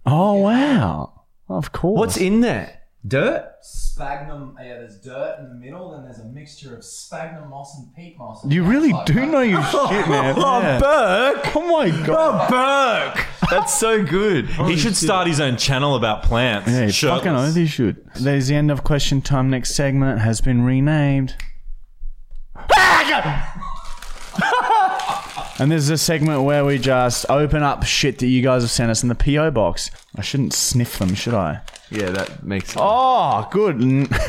Oh 0.05 0.33
wow! 0.41 1.21
Of 1.47 1.71
course. 1.71 1.97
What's 1.99 2.17
in 2.17 2.41
there? 2.41 2.74
Dirt. 3.07 3.51
Sphagnum, 3.61 4.55
uh, 4.59 4.63
yeah, 4.63 4.75
there's 4.75 4.97
dirt 4.97 5.37
in 5.39 5.49
the 5.49 5.55
middle, 5.55 5.91
then 5.91 6.03
there's 6.03 6.19
a 6.19 6.25
mixture 6.25 6.75
of 6.75 6.83
sphagnum 6.83 7.49
moss 7.49 7.77
and 7.77 7.93
peat 7.95 8.17
moss. 8.17 8.43
You 8.47 8.63
really 8.63 8.93
do 9.05 9.25
know 9.25 9.41
your 9.41 9.63
shit, 9.65 10.07
man. 10.07 10.35
Oh, 10.37 10.79
Burke! 10.79 11.55
Oh 11.55 11.61
my 11.61 11.91
oh, 11.93 12.05
god! 12.05 12.49
Burke! 12.49 13.25
That's 13.51 13.77
so 13.77 14.03
good. 14.03 14.47
He 14.47 14.75
should 14.77 14.95
start 14.95 15.27
his 15.27 15.39
own 15.39 15.57
channel 15.57 15.95
about 15.95 16.23
plants. 16.23 16.69
Yeah, 16.69 16.85
you 16.85 16.91
Shirtless. 16.91 17.23
fucking 17.23 17.35
oath 17.37 17.57
you 17.57 17.67
should. 17.67 18.09
There's 18.15 18.47
the 18.47 18.55
end 18.55 18.71
of 18.71 18.83
question 18.83 19.21
time. 19.21 19.49
Next 19.49 19.75
segment 19.75 20.21
has 20.21 20.41
been 20.41 20.63
renamed. 20.63 21.35
Ah, 22.55 23.54
and 25.59 25.71
this 25.71 25.83
is 25.83 25.89
a 25.89 25.97
segment 25.97 26.43
where 26.43 26.65
we 26.65 26.77
just 26.77 27.25
open 27.29 27.63
up 27.63 27.83
shit 27.85 28.19
that 28.19 28.27
you 28.27 28.41
guys 28.41 28.61
have 28.63 28.71
sent 28.71 28.91
us 28.91 29.03
in 29.03 29.09
the 29.09 29.15
PO 29.15 29.51
box. 29.51 29.91
I 30.15 30.21
shouldn't 30.21 30.53
sniff 30.53 30.99
them, 30.99 31.13
should 31.15 31.33
I? 31.33 31.61
Yeah, 31.89 32.09
that 32.11 32.43
makes 32.43 32.69
sense. 32.69 32.81
Oh, 32.81 33.47
good. 33.51 34.09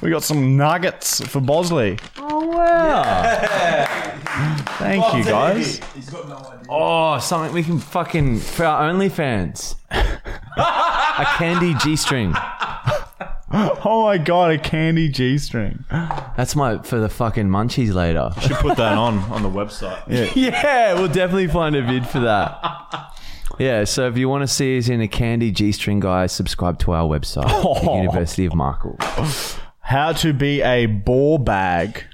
We 0.00 0.08
got 0.08 0.22
some 0.22 0.56
nuggets 0.56 1.20
for 1.26 1.40
Bosley. 1.40 1.98
Oh, 2.16 2.46
wow. 2.46 3.34
Thank 4.78 5.14
you, 5.14 5.24
guys. 5.24 5.78
He's 5.94 6.08
got 6.08 6.26
no 6.26 6.36
idea. 6.36 6.62
Oh, 6.70 7.18
something 7.18 7.52
we 7.52 7.62
can 7.62 7.78
fucking 7.78 8.38
for 8.38 8.64
our 8.64 8.90
OnlyFans. 8.90 9.74
a 9.90 11.24
candy 11.36 11.74
G 11.74 11.96
string. 11.96 12.32
Oh 13.84 14.02
my 14.04 14.18
god, 14.18 14.50
a 14.50 14.58
candy 14.58 15.08
G 15.08 15.38
string. 15.38 15.84
That's 15.90 16.54
my 16.54 16.78
for 16.82 16.98
the 16.98 17.08
fucking 17.08 17.48
munchies 17.48 17.94
later. 17.94 18.30
Should 18.42 18.56
put 18.58 18.76
that 18.76 18.98
on 18.98 19.18
on 19.30 19.42
the 19.42 19.48
website. 19.48 20.02
yeah, 20.06 20.30
yeah, 20.34 20.92
we'll 20.94 21.08
definitely 21.08 21.46
find 21.48 21.74
a 21.74 21.82
vid 21.82 22.06
for 22.06 22.20
that. 22.20 23.14
Yeah, 23.58 23.84
so 23.84 24.06
if 24.06 24.18
you 24.18 24.28
want 24.28 24.42
to 24.42 24.46
see 24.48 24.76
us 24.78 24.88
in 24.88 25.00
a 25.00 25.08
candy 25.08 25.50
G 25.50 25.72
string, 25.72 25.98
guys, 26.00 26.32
subscribe 26.32 26.78
to 26.80 26.92
our 26.92 27.08
website, 27.08 27.48
the 27.84 27.92
University 27.92 28.44
of 28.44 28.54
Markle. 28.54 28.96
How 29.80 30.12
to 30.12 30.34
be 30.34 30.60
a 30.60 30.84
ball 30.84 31.38
bag. 31.38 32.04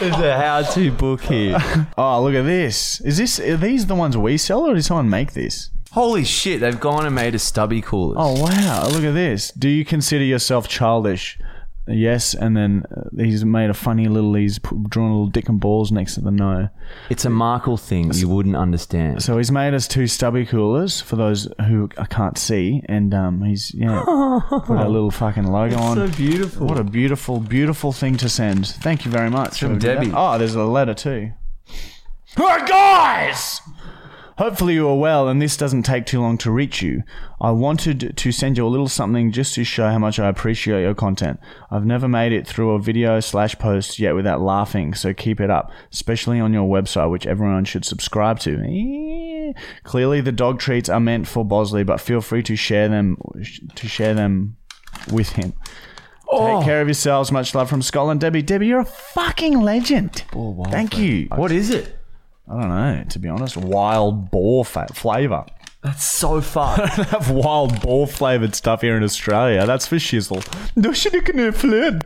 There's 0.00 0.14
a 0.14 0.36
how-to 0.38 0.90
book 0.92 1.20
here. 1.22 1.58
Oh, 1.98 2.22
look 2.22 2.34
at 2.34 2.42
this. 2.46 3.00
Is 3.02 3.18
this 3.18 3.38
are 3.38 3.56
these 3.58 3.86
the 3.86 3.94
ones 3.94 4.16
we 4.16 4.38
sell 4.38 4.66
or 4.66 4.74
did 4.74 4.84
someone 4.84 5.10
make 5.10 5.32
this? 5.34 5.70
Holy 5.98 6.22
shit, 6.22 6.60
they've 6.60 6.78
gone 6.78 7.06
and 7.06 7.14
made 7.16 7.34
a 7.34 7.40
stubby 7.40 7.80
coolers. 7.82 8.18
Oh 8.20 8.40
wow, 8.40 8.86
look 8.86 9.02
at 9.02 9.14
this. 9.14 9.50
Do 9.50 9.68
you 9.68 9.84
consider 9.84 10.22
yourself 10.22 10.68
childish? 10.68 11.40
Yes, 11.88 12.34
and 12.34 12.56
then 12.56 12.84
uh, 12.96 13.08
he's 13.16 13.44
made 13.44 13.68
a 13.68 13.74
funny 13.74 14.06
little. 14.06 14.32
He's 14.34 14.60
p- 14.60 14.76
drawn 14.88 15.10
a 15.10 15.14
little 15.14 15.26
dick 15.26 15.48
and 15.48 15.58
balls 15.58 15.90
next 15.90 16.14
to 16.14 16.20
the 16.20 16.30
no. 16.30 16.68
It's 17.10 17.24
a 17.24 17.30
Markle 17.30 17.76
thing 17.76 18.12
you 18.14 18.28
wouldn't 18.28 18.54
understand. 18.54 19.24
So 19.24 19.38
he's 19.38 19.50
made 19.50 19.74
us 19.74 19.88
two 19.88 20.06
stubby 20.06 20.46
coolers 20.46 21.00
for 21.00 21.16
those 21.16 21.48
who 21.66 21.88
I 21.98 22.04
can't 22.04 22.38
see, 22.38 22.80
and 22.88 23.12
um, 23.12 23.42
he's 23.42 23.74
yeah 23.74 24.00
put 24.48 24.78
a 24.78 24.88
little 24.88 25.10
fucking 25.10 25.48
logo 25.48 25.78
on. 25.78 25.96
so 25.96 26.16
beautiful. 26.16 26.68
What 26.68 26.78
a 26.78 26.84
beautiful, 26.84 27.40
beautiful 27.40 27.90
thing 27.90 28.16
to 28.18 28.28
send. 28.28 28.68
Thank 28.68 29.04
you 29.04 29.10
very 29.10 29.30
much. 29.30 29.58
from 29.58 29.80
Debbie. 29.80 30.12
Oh, 30.14 30.38
there's 30.38 30.54
a 30.54 30.62
letter 30.62 30.94
too. 30.94 31.32
Hi 32.36 32.64
guys! 32.68 33.60
Hopefully 34.38 34.74
you 34.74 34.88
are 34.88 34.96
well 34.96 35.26
and 35.26 35.42
this 35.42 35.56
doesn't 35.56 35.82
take 35.82 36.06
too 36.06 36.20
long 36.20 36.38
to 36.38 36.52
reach 36.52 36.80
you. 36.80 37.02
I 37.40 37.50
wanted 37.50 38.16
to 38.16 38.30
send 38.30 38.56
you 38.56 38.64
a 38.64 38.68
little 38.68 38.86
something 38.86 39.32
just 39.32 39.52
to 39.56 39.64
show 39.64 39.90
how 39.90 39.98
much 39.98 40.20
I 40.20 40.28
appreciate 40.28 40.82
your 40.82 40.94
content. 40.94 41.40
I've 41.72 41.84
never 41.84 42.06
made 42.06 42.32
it 42.32 42.46
through 42.46 42.70
a 42.70 42.78
video 42.78 43.18
slash 43.18 43.58
post 43.58 43.98
yet 43.98 44.14
without 44.14 44.40
laughing, 44.40 44.94
so 44.94 45.12
keep 45.12 45.40
it 45.40 45.50
up, 45.50 45.72
especially 45.92 46.38
on 46.38 46.52
your 46.52 46.68
website, 46.68 47.10
which 47.10 47.26
everyone 47.26 47.64
should 47.64 47.84
subscribe 47.84 48.38
to. 48.40 48.62
Eh. 48.64 49.52
Clearly 49.82 50.20
the 50.20 50.30
dog 50.30 50.60
treats 50.60 50.88
are 50.88 51.00
meant 51.00 51.26
for 51.26 51.44
Bosley, 51.44 51.82
but 51.82 52.00
feel 52.00 52.20
free 52.20 52.44
to 52.44 52.54
share 52.54 52.88
them 52.88 53.16
to 53.74 53.88
share 53.88 54.14
them 54.14 54.56
with 55.10 55.30
him. 55.30 55.52
Take 56.30 56.64
care 56.64 56.80
of 56.80 56.86
yourselves. 56.86 57.32
Much 57.32 57.56
love 57.56 57.68
from 57.68 57.82
Scotland. 57.82 58.20
Debbie, 58.20 58.42
Debbie, 58.42 58.68
you're 58.68 58.80
a 58.80 58.84
fucking 58.84 59.60
legend. 59.60 60.24
Thank 60.70 60.96
you. 60.96 61.26
What 61.34 61.50
is 61.50 61.70
it? 61.70 61.97
I 62.50 62.60
don't 62.60 62.68
know, 62.68 63.04
to 63.10 63.18
be 63.18 63.28
honest. 63.28 63.56
Wild 63.56 64.30
boar 64.30 64.64
fa- 64.64 64.86
flavour. 64.94 65.44
That's 65.82 66.04
so 66.04 66.40
fun. 66.40 66.80
have 66.88 67.30
wild 67.30 67.80
boar 67.82 68.06
flavoured 68.06 68.54
stuff 68.54 68.80
here 68.80 68.96
in 68.96 69.02
Australia. 69.04 69.64
That's 69.66 69.86
for 69.86 69.96
shizzle. 69.96 70.42
Du 70.80 70.92
should 70.94 71.12
you. 71.34 72.00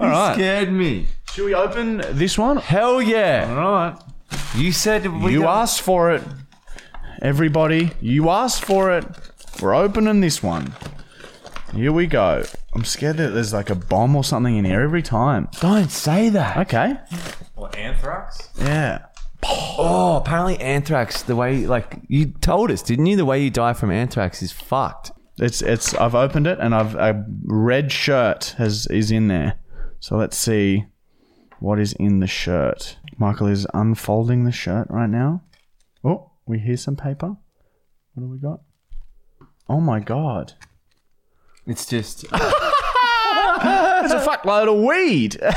All 0.00 0.08
right. 0.08 0.34
Scared 0.34 0.72
me. 0.72 1.06
Should 1.32 1.44
we 1.46 1.54
open 1.54 2.02
this 2.12 2.36
one? 2.38 2.56
Hell 2.58 3.00
yeah. 3.02 3.46
All 3.56 3.72
right. 3.72 3.96
You 4.54 4.72
said 4.72 5.06
we 5.22 5.32
You 5.32 5.42
got- 5.42 5.62
asked 5.62 5.82
for 5.82 6.12
it. 6.12 6.22
Everybody, 7.22 7.90
you 8.00 8.30
asked 8.30 8.64
for 8.64 8.90
it. 8.96 9.04
We're 9.60 9.74
opening 9.74 10.20
this 10.20 10.42
one. 10.42 10.72
Here 11.74 11.92
we 11.92 12.06
go. 12.06 12.44
I'm 12.74 12.84
scared 12.84 13.16
that 13.16 13.30
there's 13.30 13.52
like 13.52 13.70
a 13.70 13.74
bomb 13.74 14.14
or 14.14 14.24
something 14.24 14.56
in 14.56 14.64
here 14.64 14.80
every 14.80 15.02
time. 15.02 15.48
Don't 15.60 15.90
say 15.90 16.28
that. 16.28 16.56
Okay. 16.58 16.94
What 17.54 17.76
anthrax? 17.76 18.48
Yeah. 18.58 19.06
Oh, 19.42 20.16
apparently 20.16 20.58
anthrax, 20.60 21.22
the 21.22 21.34
way, 21.34 21.66
like, 21.66 21.98
you 22.08 22.26
told 22.26 22.70
us, 22.70 22.82
didn't 22.82 23.06
you? 23.06 23.16
The 23.16 23.24
way 23.24 23.42
you 23.42 23.50
die 23.50 23.72
from 23.72 23.90
anthrax 23.90 24.42
is 24.42 24.52
fucked. 24.52 25.12
It's 25.40 25.62
it's. 25.62 25.94
I've 25.94 26.14
opened 26.14 26.46
it 26.46 26.58
and 26.60 26.74
I've 26.74 26.94
a 26.94 27.24
red 27.44 27.90
shirt 27.90 28.54
has 28.58 28.86
is 28.88 29.10
in 29.10 29.28
there. 29.28 29.58
So 29.98 30.16
let's 30.16 30.36
see 30.36 30.84
what 31.60 31.80
is 31.80 31.94
in 31.94 32.20
the 32.20 32.26
shirt. 32.26 32.98
Michael 33.16 33.46
is 33.46 33.66
unfolding 33.72 34.44
the 34.44 34.52
shirt 34.52 34.88
right 34.90 35.08
now. 35.08 35.42
Oh, 36.04 36.32
we 36.46 36.58
hear 36.58 36.76
some 36.76 36.96
paper. 36.96 37.36
What 38.12 38.22
do 38.22 38.28
we 38.28 38.38
got? 38.38 38.60
Oh 39.66 39.80
my 39.80 39.98
god! 39.98 40.52
It's 41.70 41.86
just. 41.86 42.22
There's 42.30 44.12
a 44.12 44.24
fuckload 44.26 44.68
of 44.68 44.82
weed. 44.84 45.38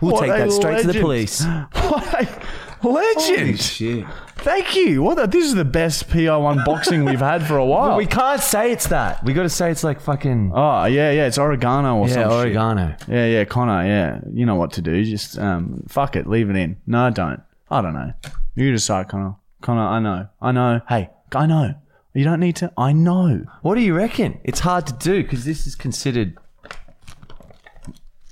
We'll 0.00 0.12
What 0.12 0.20
take 0.20 0.30
a 0.30 0.44
that 0.44 0.52
straight 0.52 0.80
to 0.82 0.86
the 0.86 0.92
legend. 0.92 1.02
police. 1.02 1.44
what 1.72 2.42
a 2.82 2.88
legend! 2.88 3.58
shit. 3.60 4.06
Thank 4.36 4.76
you. 4.76 5.02
What? 5.02 5.16
The, 5.16 5.26
this 5.26 5.44
is 5.44 5.54
the 5.56 5.64
best 5.64 6.08
PO 6.08 6.16
unboxing 6.42 7.04
we've 7.04 7.18
had 7.18 7.44
for 7.46 7.56
a 7.56 7.64
while. 7.66 7.96
We 7.96 8.06
can't 8.06 8.40
say 8.40 8.70
it's 8.70 8.86
that. 8.88 9.24
We 9.24 9.32
got 9.32 9.42
to 9.42 9.48
say 9.48 9.70
it's 9.72 9.82
like 9.82 10.00
fucking. 10.00 10.52
oh 10.54 10.84
yeah, 10.84 11.10
yeah. 11.10 11.26
It's 11.26 11.38
oregano 11.38 11.96
or 11.96 12.08
something. 12.08 12.22
yeah, 12.22 12.28
some 12.28 12.38
shit. 12.38 12.46
oregano. 12.46 12.96
Yeah, 13.08 13.26
yeah, 13.26 13.44
Connor. 13.44 13.84
Yeah, 13.86 14.20
you 14.32 14.46
know 14.46 14.54
what 14.54 14.72
to 14.74 14.82
do. 14.82 15.02
Just 15.04 15.36
um, 15.38 15.82
fuck 15.88 16.14
it, 16.14 16.28
leave 16.28 16.48
it 16.50 16.56
in. 16.56 16.76
No, 16.86 17.10
don't. 17.10 17.40
I 17.70 17.80
don't 17.80 17.94
know. 17.94 18.12
You 18.54 18.70
decide, 18.70 19.08
Connor. 19.08 19.34
Connor, 19.62 19.82
I 19.82 19.98
know. 19.98 20.28
I 20.40 20.52
know. 20.52 20.80
Hey, 20.88 21.10
I 21.34 21.46
know. 21.46 21.74
You 22.14 22.24
don't 22.24 22.40
need 22.40 22.56
to. 22.56 22.72
I 22.76 22.92
know. 22.92 23.44
What 23.62 23.74
do 23.76 23.80
you 23.80 23.94
reckon? 23.94 24.40
It's 24.44 24.60
hard 24.60 24.86
to 24.88 24.92
do 24.94 25.22
because 25.22 25.44
this 25.44 25.66
is 25.66 25.74
considered 25.74 26.36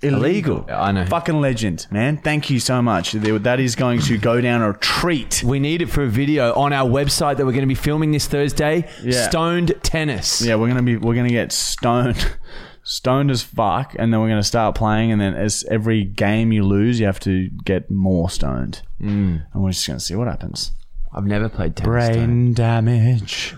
illegal. 0.02 0.66
I 0.68 0.92
know. 0.92 1.06
Fucking 1.06 1.40
legend, 1.40 1.86
man. 1.90 2.18
Thank 2.18 2.50
you 2.50 2.60
so 2.60 2.82
much. 2.82 3.12
There- 3.12 3.38
That 3.38 3.60
is 3.60 3.74
going 3.76 4.00
to 4.02 4.18
go 4.18 4.40
down 4.40 4.62
a 4.62 4.72
treat. 4.74 5.42
We 5.44 5.58
need 5.58 5.82
it 5.82 5.86
for 5.86 6.02
a 6.02 6.08
video 6.08 6.52
on 6.54 6.72
our 6.72 6.88
website 6.88 7.36
that 7.36 7.46
we're 7.46 7.52
going 7.52 7.62
to 7.62 7.66
be 7.68 7.74
filming 7.74 8.10
this 8.12 8.26
Thursday. 8.26 8.88
Yeah. 9.02 9.28
Stoned 9.28 9.74
tennis. 9.82 10.40
Yeah, 10.42 10.56
we're 10.56 10.68
gonna 10.68 10.82
be. 10.82 10.96
We're 10.96 11.14
gonna 11.14 11.28
get 11.28 11.52
stoned, 11.52 12.36
stoned 12.82 13.30
as 13.30 13.42
fuck, 13.42 13.94
and 13.98 14.12
then 14.12 14.20
we're 14.20 14.28
gonna 14.28 14.42
start 14.42 14.74
playing. 14.74 15.12
And 15.12 15.20
then 15.20 15.34
as 15.34 15.64
every 15.70 16.04
game 16.04 16.50
you 16.52 16.64
lose, 16.64 16.98
you 17.00 17.06
have 17.06 17.20
to 17.20 17.48
get 17.64 17.90
more 17.90 18.30
stoned. 18.30 18.82
Mm. 19.00 19.44
And 19.52 19.62
we're 19.62 19.70
just 19.70 19.86
gonna 19.86 20.00
see 20.00 20.14
what 20.14 20.28
happens. 20.28 20.72
I've 21.14 21.24
never 21.24 21.48
played 21.48 21.76
tennis. 21.76 21.88
Brain 22.08 22.52
damage. 22.52 23.54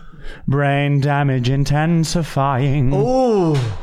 Brain 0.47 1.01
damage 1.01 1.49
intensifying. 1.49 2.93
Oh, 2.95 3.79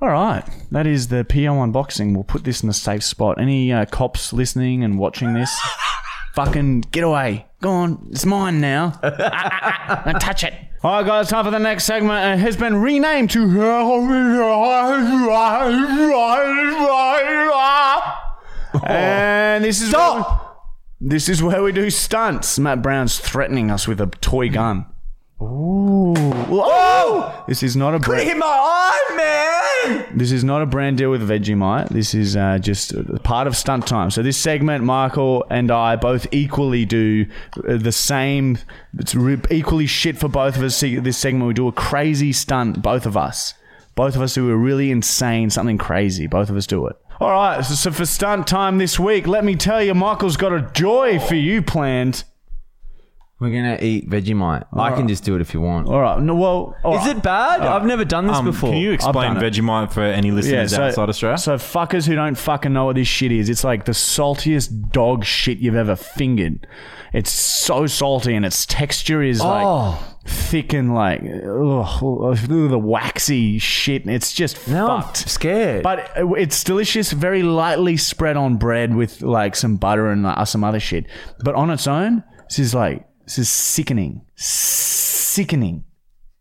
All 0.00 0.08
right. 0.08 0.44
That 0.70 0.86
is 0.86 1.08
the 1.08 1.24
PO 1.24 1.54
unboxing. 1.54 2.14
We'll 2.14 2.24
put 2.24 2.44
this 2.44 2.62
in 2.62 2.68
a 2.68 2.72
safe 2.74 3.02
spot. 3.02 3.40
Any 3.40 3.72
uh, 3.72 3.86
cops 3.86 4.32
listening 4.32 4.84
and 4.84 4.98
watching 4.98 5.34
this, 5.34 5.50
fucking 6.34 6.82
get 6.92 7.04
away. 7.04 7.46
Go 7.60 7.70
on. 7.70 8.06
It's 8.10 8.24
mine 8.24 8.60
now. 8.60 8.90
Don't 10.04 10.20
touch 10.20 10.44
it. 10.44 10.54
All 10.84 10.98
right, 10.98 11.06
guys. 11.06 11.28
Time 11.28 11.44
for 11.44 11.50
the 11.50 11.58
next 11.58 11.84
segment. 11.84 12.38
It 12.38 12.42
has 12.42 12.56
been 12.56 12.76
renamed 12.76 13.30
to. 13.30 13.44
And 18.84 19.64
this 19.64 19.80
is. 19.80 19.90
Stop! 19.90 20.44
This 21.00 21.28
is 21.28 21.42
where 21.42 21.62
we 21.62 21.72
do 21.72 21.90
stunts. 21.90 22.58
Matt 22.58 22.82
Brown's 22.82 23.18
threatening 23.18 23.70
us 23.70 23.88
with 23.88 24.00
a 24.00 24.06
toy 24.06 24.48
gun. 24.48 24.86
Ooh. 25.40 26.14
Whoa! 26.48 27.44
This 27.46 27.62
is 27.62 27.76
not 27.76 27.94
a 27.94 27.98
brand. 27.98 28.26
hit 28.26 28.36
my 28.36 28.46
eye, 28.46 29.14
man! 29.16 30.18
This 30.18 30.32
is 30.32 30.42
not 30.42 30.62
a 30.62 30.66
brand 30.66 30.98
deal 30.98 31.10
with 31.10 31.26
Vegemite. 31.28 31.90
This 31.90 32.12
is 32.14 32.36
uh, 32.36 32.58
just 32.58 32.92
part 33.22 33.46
of 33.46 33.56
stunt 33.56 33.86
time. 33.86 34.10
So 34.10 34.22
this 34.22 34.36
segment, 34.36 34.82
Michael 34.82 35.44
and 35.48 35.70
I 35.70 35.96
both 35.96 36.26
equally 36.32 36.84
do 36.84 37.26
uh, 37.68 37.76
the 37.76 37.92
same. 37.92 38.58
It's 38.98 39.14
re- 39.14 39.40
equally 39.50 39.86
shit 39.86 40.18
for 40.18 40.28
both 40.28 40.56
of 40.56 40.62
us. 40.62 40.76
See, 40.76 40.96
This 40.96 41.18
segment, 41.18 41.46
we 41.46 41.54
do 41.54 41.68
a 41.68 41.72
crazy 41.72 42.32
stunt. 42.32 42.82
Both 42.82 43.06
of 43.06 43.16
us, 43.16 43.54
both 43.94 44.16
of 44.16 44.22
us 44.22 44.34
do 44.34 44.50
a 44.50 44.56
really 44.56 44.90
insane 44.90 45.50
something 45.50 45.78
crazy. 45.78 46.26
Both 46.26 46.50
of 46.50 46.56
us 46.56 46.66
do 46.66 46.86
it. 46.86 46.96
All 47.20 47.30
right. 47.30 47.64
So, 47.64 47.74
so 47.74 47.90
for 47.92 48.06
stunt 48.06 48.46
time 48.48 48.78
this 48.78 48.98
week, 48.98 49.26
let 49.26 49.44
me 49.44 49.54
tell 49.54 49.82
you, 49.82 49.94
Michael's 49.94 50.36
got 50.36 50.52
a 50.52 50.68
joy 50.72 51.18
for 51.20 51.36
you 51.36 51.62
planned. 51.62 52.24
We're 53.40 53.50
gonna 53.50 53.78
eat 53.80 54.10
Vegemite. 54.10 54.64
I 54.72 54.90
can 54.96 55.06
just 55.06 55.22
do 55.22 55.36
it 55.36 55.40
if 55.40 55.54
you 55.54 55.60
want. 55.60 55.86
All 55.86 56.00
right. 56.00 56.20
No, 56.20 56.34
well, 56.34 56.74
all 56.82 56.96
Is 56.96 57.06
right. 57.06 57.16
it 57.16 57.22
bad? 57.22 57.60
I've 57.60 57.84
never 57.86 58.04
done 58.04 58.26
this 58.26 58.36
Um, 58.36 58.46
before. 58.46 58.70
Can 58.70 58.78
you 58.78 58.90
explain 58.90 59.34
done 59.34 59.36
it. 59.44 59.52
Vegemite 59.52 59.92
for 59.92 60.02
any 60.02 60.32
listeners 60.32 60.74
outside 60.74 61.08
Australia? 61.08 61.38
So 61.38 61.54
fuckers 61.54 62.06
who 62.08 62.16
don't 62.16 62.36
fucking 62.36 62.72
know 62.72 62.86
what 62.86 62.96
this 62.96 63.06
shit 63.06 63.30
is, 63.30 63.48
it's 63.48 63.62
like 63.62 63.84
the 63.84 63.92
saltiest 63.92 64.90
dog 64.92 65.24
shit 65.24 65.58
you've 65.58 65.76
ever 65.76 65.94
fingered. 65.94 66.66
It's 67.12 67.30
so 67.30 67.86
salty 67.86 68.34
and 68.34 68.44
its 68.44 68.66
texture 68.66 69.22
is 69.22 69.40
like 69.40 69.64
Oh. 69.66 69.98
thick 70.26 70.72
and 70.72 70.92
like 70.94 71.20
ugh, 71.22 72.36
the 72.48 72.78
waxy 72.78 73.58
shit. 73.60 74.06
It's 74.08 74.32
just 74.32 74.66
now 74.68 74.88
I'm 74.96 75.14
scared. 75.14 75.84
But 75.84 76.10
it's 76.16 76.64
delicious, 76.64 77.12
very 77.12 77.44
lightly 77.44 77.96
spread 77.98 78.36
on 78.36 78.56
bread 78.56 78.94
with 78.96 79.22
like 79.22 79.54
some 79.54 79.76
butter 79.76 80.08
and 80.10 80.26
uh, 80.26 80.44
some 80.44 80.64
other 80.64 80.80
shit. 80.80 81.06
But 81.44 81.54
on 81.54 81.70
its 81.70 81.86
own, 81.86 82.24
this 82.48 82.58
is 82.58 82.74
like 82.74 83.04
this 83.28 83.38
is 83.40 83.50
sickening, 83.50 84.22
sickening. 84.36 85.84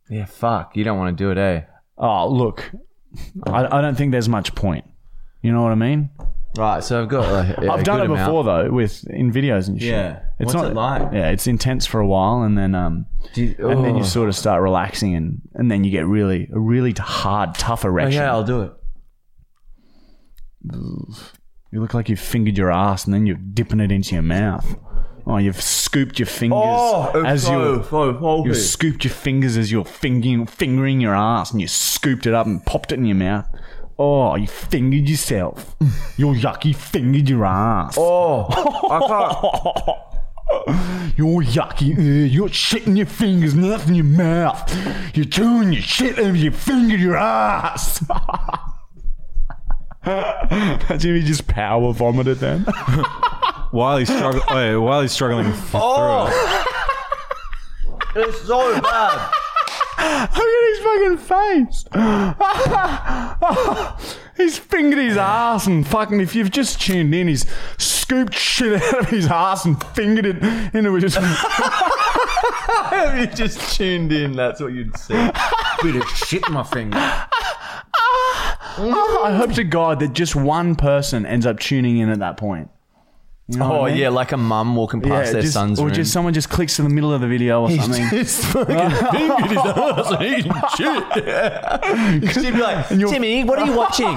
yeah, 0.10 0.24
fuck. 0.24 0.78
You 0.78 0.86
don't 0.86 0.98
want 0.98 1.18
to 1.18 1.22
do 1.22 1.32
it, 1.32 1.38
eh? 1.38 1.64
Oh, 1.98 2.30
look, 2.30 2.72
I, 3.46 3.66
I 3.80 3.82
don't 3.82 3.96
think 3.96 4.14
there's 4.14 4.30
much 4.30 4.56
point. 4.56 4.86
You 5.42 5.52
know 5.52 5.62
what 5.64 5.74
I 5.74 5.76
mean? 5.76 6.12
Right, 6.58 6.82
so 6.82 7.02
I've 7.02 7.10
got. 7.10 7.28
Like, 7.34 7.58
a 7.58 7.72
I've 7.74 7.84
done 7.84 8.00
good 8.00 8.06
it 8.14 8.16
before 8.18 8.40
amount. 8.40 8.68
though, 8.70 8.72
with 8.72 9.06
in 9.10 9.34
videos 9.34 9.68
and 9.68 9.78
shit. 9.82 9.90
Yeah. 9.90 10.22
it's 10.40 10.54
What's 10.54 10.54
not 10.54 10.72
it 10.72 10.76
like? 10.76 11.02
Yeah, 11.12 11.30
it's 11.32 11.46
intense 11.46 11.86
for 11.86 12.00
a 12.00 12.08
while, 12.08 12.44
and 12.44 12.58
then 12.58 12.74
um, 12.74 13.06
Do 13.34 13.44
you- 13.44 13.70
and 13.70 13.84
then 13.84 13.96
you 13.96 14.02
oh. 14.04 14.06
sort 14.06 14.30
of 14.30 14.36
start 14.38 14.62
relaxing, 14.64 15.14
and 15.14 15.42
and 15.56 15.70
then 15.70 15.84
you 15.84 15.92
get 15.92 16.08
really 16.08 16.50
a 16.54 16.58
really 16.60 16.94
hard, 16.98 17.54
tough 17.56 17.84
erection. 17.84 18.22
yeah, 18.22 18.32
I'll 18.32 18.46
do 18.46 18.62
it. 18.62 18.72
You 21.72 21.82
look 21.82 21.94
like 21.94 22.08
you've 22.08 22.20
fingered 22.22 22.58
your 22.58 22.72
ass, 22.72 23.04
and 23.04 23.14
then 23.14 23.26
you're 23.26 23.36
dipping 23.36 23.82
it 23.82 23.92
into 23.92 24.16
your 24.16 24.24
mouth. 24.24 24.74
Oh, 25.30 25.38
you've 25.38 25.62
scooped 25.62 26.20
your 26.20 26.26
fingers 26.26 26.58
Oh, 26.58 27.12
as 27.26 27.50
you 27.50 27.84
so 27.90 28.46
you 28.46 28.54
scooped 28.54 29.04
your 29.04 29.14
fingers 29.14 29.58
as 29.58 29.70
you're 29.72 29.84
fingering 29.84 30.46
fingering 30.46 31.02
your 31.02 31.14
ass, 31.14 31.52
and 31.52 31.60
you 31.60 31.68
scooped 31.68 32.26
it 32.26 32.34
up 32.34 32.46
and 32.46 32.66
popped 32.66 32.94
it 32.94 33.00
in 33.00 33.06
your 33.06 33.18
mouth. 33.18 33.46
Oh, 34.00 34.36
you 34.36 34.48
fingered 34.48 35.10
yourself. 35.10 35.76
You're 36.18 36.36
yucky 36.36 36.76
fingered 36.76 37.28
your 37.28 37.46
ass. 37.46 37.96
Oh, 37.98 38.46
I 38.92 39.00
can't. 39.08 39.34
You're 41.18 41.42
yucky. 41.42 41.98
Uh, 41.98 42.26
you're 42.28 42.48
shitting 42.48 42.96
your 42.96 43.08
fingers, 43.08 43.56
nothing 43.56 43.90
in 43.90 43.96
your 43.96 44.06
mouth. 44.06 44.72
You're 45.16 45.26
chewing 45.26 45.74
your 45.74 45.82
shit 45.82 46.20
and 46.20 46.38
your 46.38 46.52
fingered 46.54 47.00
your 47.00 47.18
ass. 47.18 48.04
Imagine 50.06 51.16
he 51.16 51.24
just 51.24 51.48
power 51.48 51.92
vomited 51.92 52.38
then. 52.38 52.66
While 53.72 53.98
he's 53.98 54.08
struggling, 54.08 54.44
wait, 54.52 54.78
while 54.78 55.02
he's 55.02 55.12
struggling 55.12 55.52
through 55.52 55.82
oh. 55.84 56.28
it. 56.28 56.68
It's 58.20 58.48
so 58.48 58.82
bad. 58.82 59.32
Look 60.00 60.40
at 60.40 60.70
his 60.70 60.80
fucking 60.80 61.18
face. 61.18 61.86
he's 64.38 64.58
fingered 64.58 64.98
his 64.98 65.18
ass 65.18 65.68
and 65.68 65.86
fucking, 65.86 66.20
if 66.20 66.34
you've 66.34 66.50
just 66.50 66.82
tuned 66.82 67.14
in, 67.14 67.28
he's 67.28 67.46
scooped 67.78 68.34
shit 68.34 68.82
out 68.82 69.02
of 69.02 69.10
his 69.10 69.28
ass 69.28 69.66
and 69.66 69.80
fingered 69.94 70.26
it 70.26 70.38
into 70.74 70.96
his. 70.96 71.14
Have 71.16 73.20
you 73.20 73.28
just 73.28 73.76
tuned 73.76 74.12
in? 74.12 74.36
That's 74.36 74.60
what 74.62 74.74
you'd 74.74 74.98
see. 74.98 75.14
Bit 75.84 75.98
of 75.98 76.10
shit 76.10 76.42
in 76.48 76.54
my 76.54 76.64
finger. 76.64 76.98
I 78.80 79.36
hope 79.38 79.54
to 79.54 79.64
God 79.64 80.00
that 80.00 80.14
just 80.14 80.36
one 80.36 80.76
person 80.76 81.26
ends 81.26 81.46
up 81.46 81.60
tuning 81.60 81.98
in 81.98 82.10
at 82.10 82.20
that 82.20 82.38
point. 82.38 82.70
You 83.50 83.60
know 83.60 83.72
Oh 83.72 83.86
I 83.86 83.92
mean? 83.92 84.00
yeah, 84.00 84.10
like 84.10 84.34
a 84.34 84.38
mum 84.38 84.76
walking 84.76 85.00
past 85.00 85.32
their 85.32 85.42
just, 85.42 85.54
son's 85.54 85.80
or 85.80 85.86
room. 85.86 85.96
just 85.96 86.12
someone 86.12 86.34
just 86.34 86.50
clicks 86.50 86.76
to 86.76 86.82
the 86.82 86.90
middle 86.90 87.14
of 87.14 87.22
the 87.22 87.28
video 87.28 87.62
or 87.62 87.72
something. 87.72 88.10
Just 88.12 88.44
fucking 88.46 88.76
fingered 89.12 89.48
his 89.48 89.58
ass 89.58 90.12
and 90.12 90.22
eating 90.24 90.52
shit. 90.76 92.34
She'd 92.34 92.54
be 92.54 92.60
like, 92.62 92.90
Timmy, 92.90 93.46
what 93.46 93.58
are 93.60 93.66
you 93.66 93.72
watching? 93.72 94.08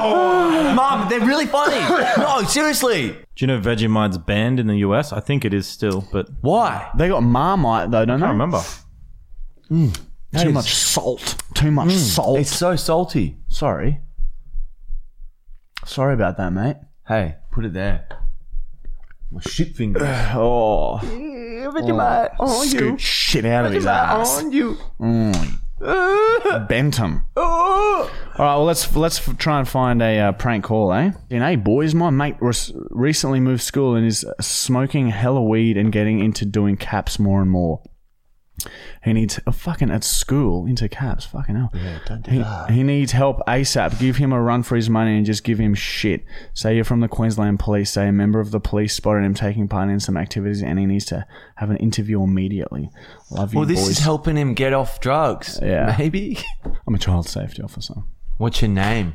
oh. 0.00 0.72
Mum, 0.74 1.08
they're 1.08 1.20
really 1.20 1.46
funny. 1.46 1.80
No, 2.16 2.42
seriously. 2.44 3.08
Do 3.10 3.16
you 3.36 3.46
know 3.48 3.60
Vegemite's 3.60 4.16
banned 4.18 4.58
in 4.58 4.66
the 4.66 4.78
US? 4.78 5.12
I 5.12 5.20
think 5.20 5.44
it 5.44 5.52
is 5.52 5.66
still, 5.66 6.08
but 6.10 6.28
Why? 6.40 6.90
They 6.96 7.08
got 7.08 7.22
Marmite 7.22 7.90
though, 7.90 8.04
don't 8.06 8.20
they? 8.20 8.26
I 8.26 8.30
don't 8.30 8.38
remember. 8.38 8.62
Too 9.68 9.90
That 10.32 10.46
is- 10.46 10.54
much 10.54 10.74
salt. 10.74 11.42
Too 11.54 11.70
much 11.70 11.88
mm. 11.88 11.98
salt. 11.98 12.38
It's 12.38 12.54
so 12.54 12.76
salty. 12.76 13.36
Sorry. 13.48 14.00
Sorry 15.88 16.12
about 16.12 16.36
that, 16.36 16.52
mate. 16.52 16.76
Hey, 17.06 17.36
put 17.50 17.64
it 17.64 17.72
there. 17.72 18.06
My 19.30 19.40
shit 19.40 19.74
finger. 19.74 20.00
Oh, 20.34 21.00
oh, 22.38 22.62
scoot 22.64 23.00
shit 23.00 23.46
out 23.46 23.64
of 23.64 23.72
his 23.72 23.86
ass. 23.86 24.42
you. 24.52 24.76
Bent 25.80 26.96
him. 26.96 27.24
All 27.36 28.04
right, 28.38 28.54
well 28.56 28.64
let's 28.64 28.94
let's 28.94 29.18
try 29.38 29.58
and 29.60 29.66
find 29.68 30.02
a 30.02 30.18
uh, 30.18 30.32
prank 30.32 30.64
call, 30.64 30.92
eh? 30.92 31.12
You 31.30 31.38
know, 31.38 31.46
hey 31.46 31.56
boys, 31.56 31.94
my 31.94 32.10
mate 32.10 32.36
res- 32.40 32.72
recently 32.90 33.40
moved 33.40 33.62
school 33.62 33.94
and 33.94 34.06
is 34.06 34.26
smoking 34.40 35.08
hella 35.08 35.42
weed 35.42 35.76
and 35.78 35.90
getting 35.90 36.20
into 36.20 36.44
doing 36.44 36.76
caps 36.76 37.18
more 37.18 37.40
and 37.40 37.50
more. 37.50 37.80
He 39.04 39.12
needs 39.12 39.38
oh, 39.46 39.52
fucking 39.52 39.90
at 39.90 40.04
school 40.04 40.66
into 40.66 40.88
caps. 40.88 41.24
Fucking 41.24 41.54
hell. 41.54 41.70
Yeah, 41.74 41.98
don't 42.06 42.22
do 42.22 42.30
he, 42.32 42.38
that. 42.38 42.70
He 42.70 42.82
needs 42.82 43.12
help 43.12 43.38
ASAP. 43.46 43.98
Give 43.98 44.16
him 44.16 44.32
a 44.32 44.40
run 44.40 44.62
for 44.62 44.76
his 44.76 44.90
money 44.90 45.16
and 45.16 45.24
just 45.24 45.44
give 45.44 45.58
him 45.58 45.74
shit. 45.74 46.24
Say 46.54 46.74
you're 46.74 46.84
from 46.84 47.00
the 47.00 47.08
Queensland 47.08 47.60
Police. 47.60 47.90
Say 47.90 48.08
a 48.08 48.12
member 48.12 48.40
of 48.40 48.50
the 48.50 48.60
police 48.60 48.94
spotted 48.94 49.24
him 49.24 49.34
taking 49.34 49.68
part 49.68 49.88
in 49.90 50.00
some 50.00 50.16
activities 50.16 50.62
and 50.62 50.78
he 50.78 50.86
needs 50.86 51.04
to 51.06 51.26
have 51.56 51.70
an 51.70 51.76
interview 51.76 52.22
immediately. 52.22 52.90
Love 53.30 53.52
you, 53.52 53.60
Well, 53.60 53.68
this 53.68 53.80
boys. 53.80 53.90
is 53.90 53.98
helping 54.00 54.36
him 54.36 54.54
get 54.54 54.72
off 54.72 55.00
drugs. 55.00 55.58
Yeah. 55.62 55.94
Maybe. 55.98 56.38
I'm 56.86 56.94
a 56.94 56.98
child 56.98 57.28
safety 57.28 57.62
officer. 57.62 57.94
What's 58.38 58.60
your 58.62 58.70
name? 58.70 59.14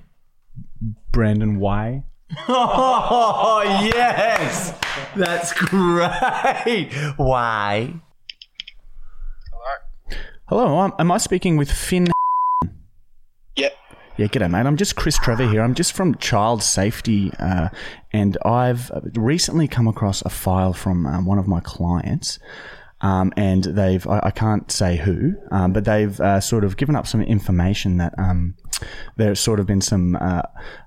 Brandon 1.11 1.59
Y. 1.59 2.03
Oh, 2.47 3.61
yes. 3.83 4.73
That's 5.15 5.53
great. 5.53 6.91
Why? 7.17 7.93
Hello, 10.47 10.91
am- 10.99 11.11
I 11.11 11.17
speaking 11.19 11.57
with 11.57 11.71
Finn? 11.71 12.07
Yep. 13.55 13.73
Yeah, 14.17 14.27
g'day, 14.27 14.51
mate. 14.51 14.65
I'm 14.65 14.77
just 14.77 14.95
Chris 14.95 15.17
Trevor 15.17 15.47
here. 15.47 15.61
I'm 15.61 15.73
just 15.73 15.93
from 15.93 16.15
Child 16.15 16.61
Safety, 16.61 17.31
uh, 17.39 17.69
and 18.11 18.37
I've 18.45 18.91
recently 19.15 19.67
come 19.67 19.87
across 19.87 20.21
a 20.23 20.29
file 20.29 20.73
from 20.73 21.05
um, 21.07 21.25
one 21.25 21.39
of 21.39 21.47
my 21.47 21.61
clients. 21.61 22.39
Um, 23.03 23.33
and 23.35 23.65
they've, 23.65 24.07
I, 24.07 24.21
I 24.23 24.31
can't 24.31 24.71
say 24.71 24.95
who, 24.95 25.35
um, 25.51 25.73
but 25.73 25.83
they've 25.83 26.17
uh, 26.21 26.39
sort 26.39 26.63
of 26.63 26.77
given 26.77 26.95
up 26.95 27.05
some 27.05 27.21
information 27.21 27.97
that 27.97 28.13
um, 28.17 28.55
there's 29.17 29.41
sort 29.41 29.59
of 29.59 29.65
been 29.65 29.81
some 29.81 30.15
uh, 30.15 30.43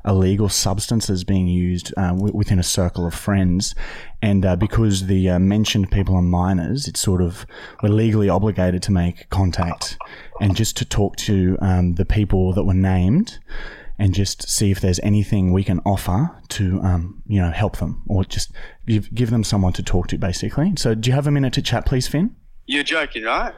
illegal 0.06 0.48
substances 0.48 1.24
being 1.24 1.46
used 1.46 1.92
uh, 1.98 2.12
w- 2.12 2.34
within 2.34 2.58
a 2.58 2.62
circle 2.62 3.06
of 3.06 3.12
friends. 3.12 3.74
And 4.22 4.46
uh, 4.46 4.56
because 4.56 5.06
the 5.06 5.28
uh, 5.28 5.38
mentioned 5.38 5.90
people 5.90 6.14
are 6.16 6.22
minors, 6.22 6.88
it's 6.88 7.00
sort 7.00 7.20
of, 7.20 7.46
we're 7.82 7.90
legally 7.90 8.30
obligated 8.30 8.82
to 8.84 8.92
make 8.92 9.28
contact 9.28 9.98
and 10.40 10.56
just 10.56 10.74
to 10.78 10.86
talk 10.86 11.16
to 11.16 11.58
um, 11.60 11.96
the 11.96 12.06
people 12.06 12.54
that 12.54 12.64
were 12.64 12.74
named 12.74 13.38
and 13.98 14.14
just 14.14 14.48
see 14.48 14.70
if 14.70 14.80
there's 14.80 15.00
anything 15.00 15.52
we 15.52 15.64
can 15.64 15.80
offer 15.80 16.36
to, 16.48 16.80
um, 16.82 17.22
you 17.26 17.40
know, 17.40 17.50
help 17.50 17.78
them 17.78 18.02
or 18.08 18.24
just 18.24 18.52
give, 18.86 19.14
give 19.14 19.30
them 19.30 19.44
someone 19.44 19.72
to 19.74 19.82
talk 19.82 20.08
to, 20.08 20.18
basically. 20.18 20.72
So, 20.76 20.94
do 20.94 21.08
you 21.08 21.14
have 21.14 21.26
a 21.26 21.30
minute 21.30 21.52
to 21.54 21.62
chat, 21.62 21.86
please, 21.86 22.06
Finn? 22.06 22.36
You're 22.66 22.84
joking, 22.84 23.22
right? 23.24 23.54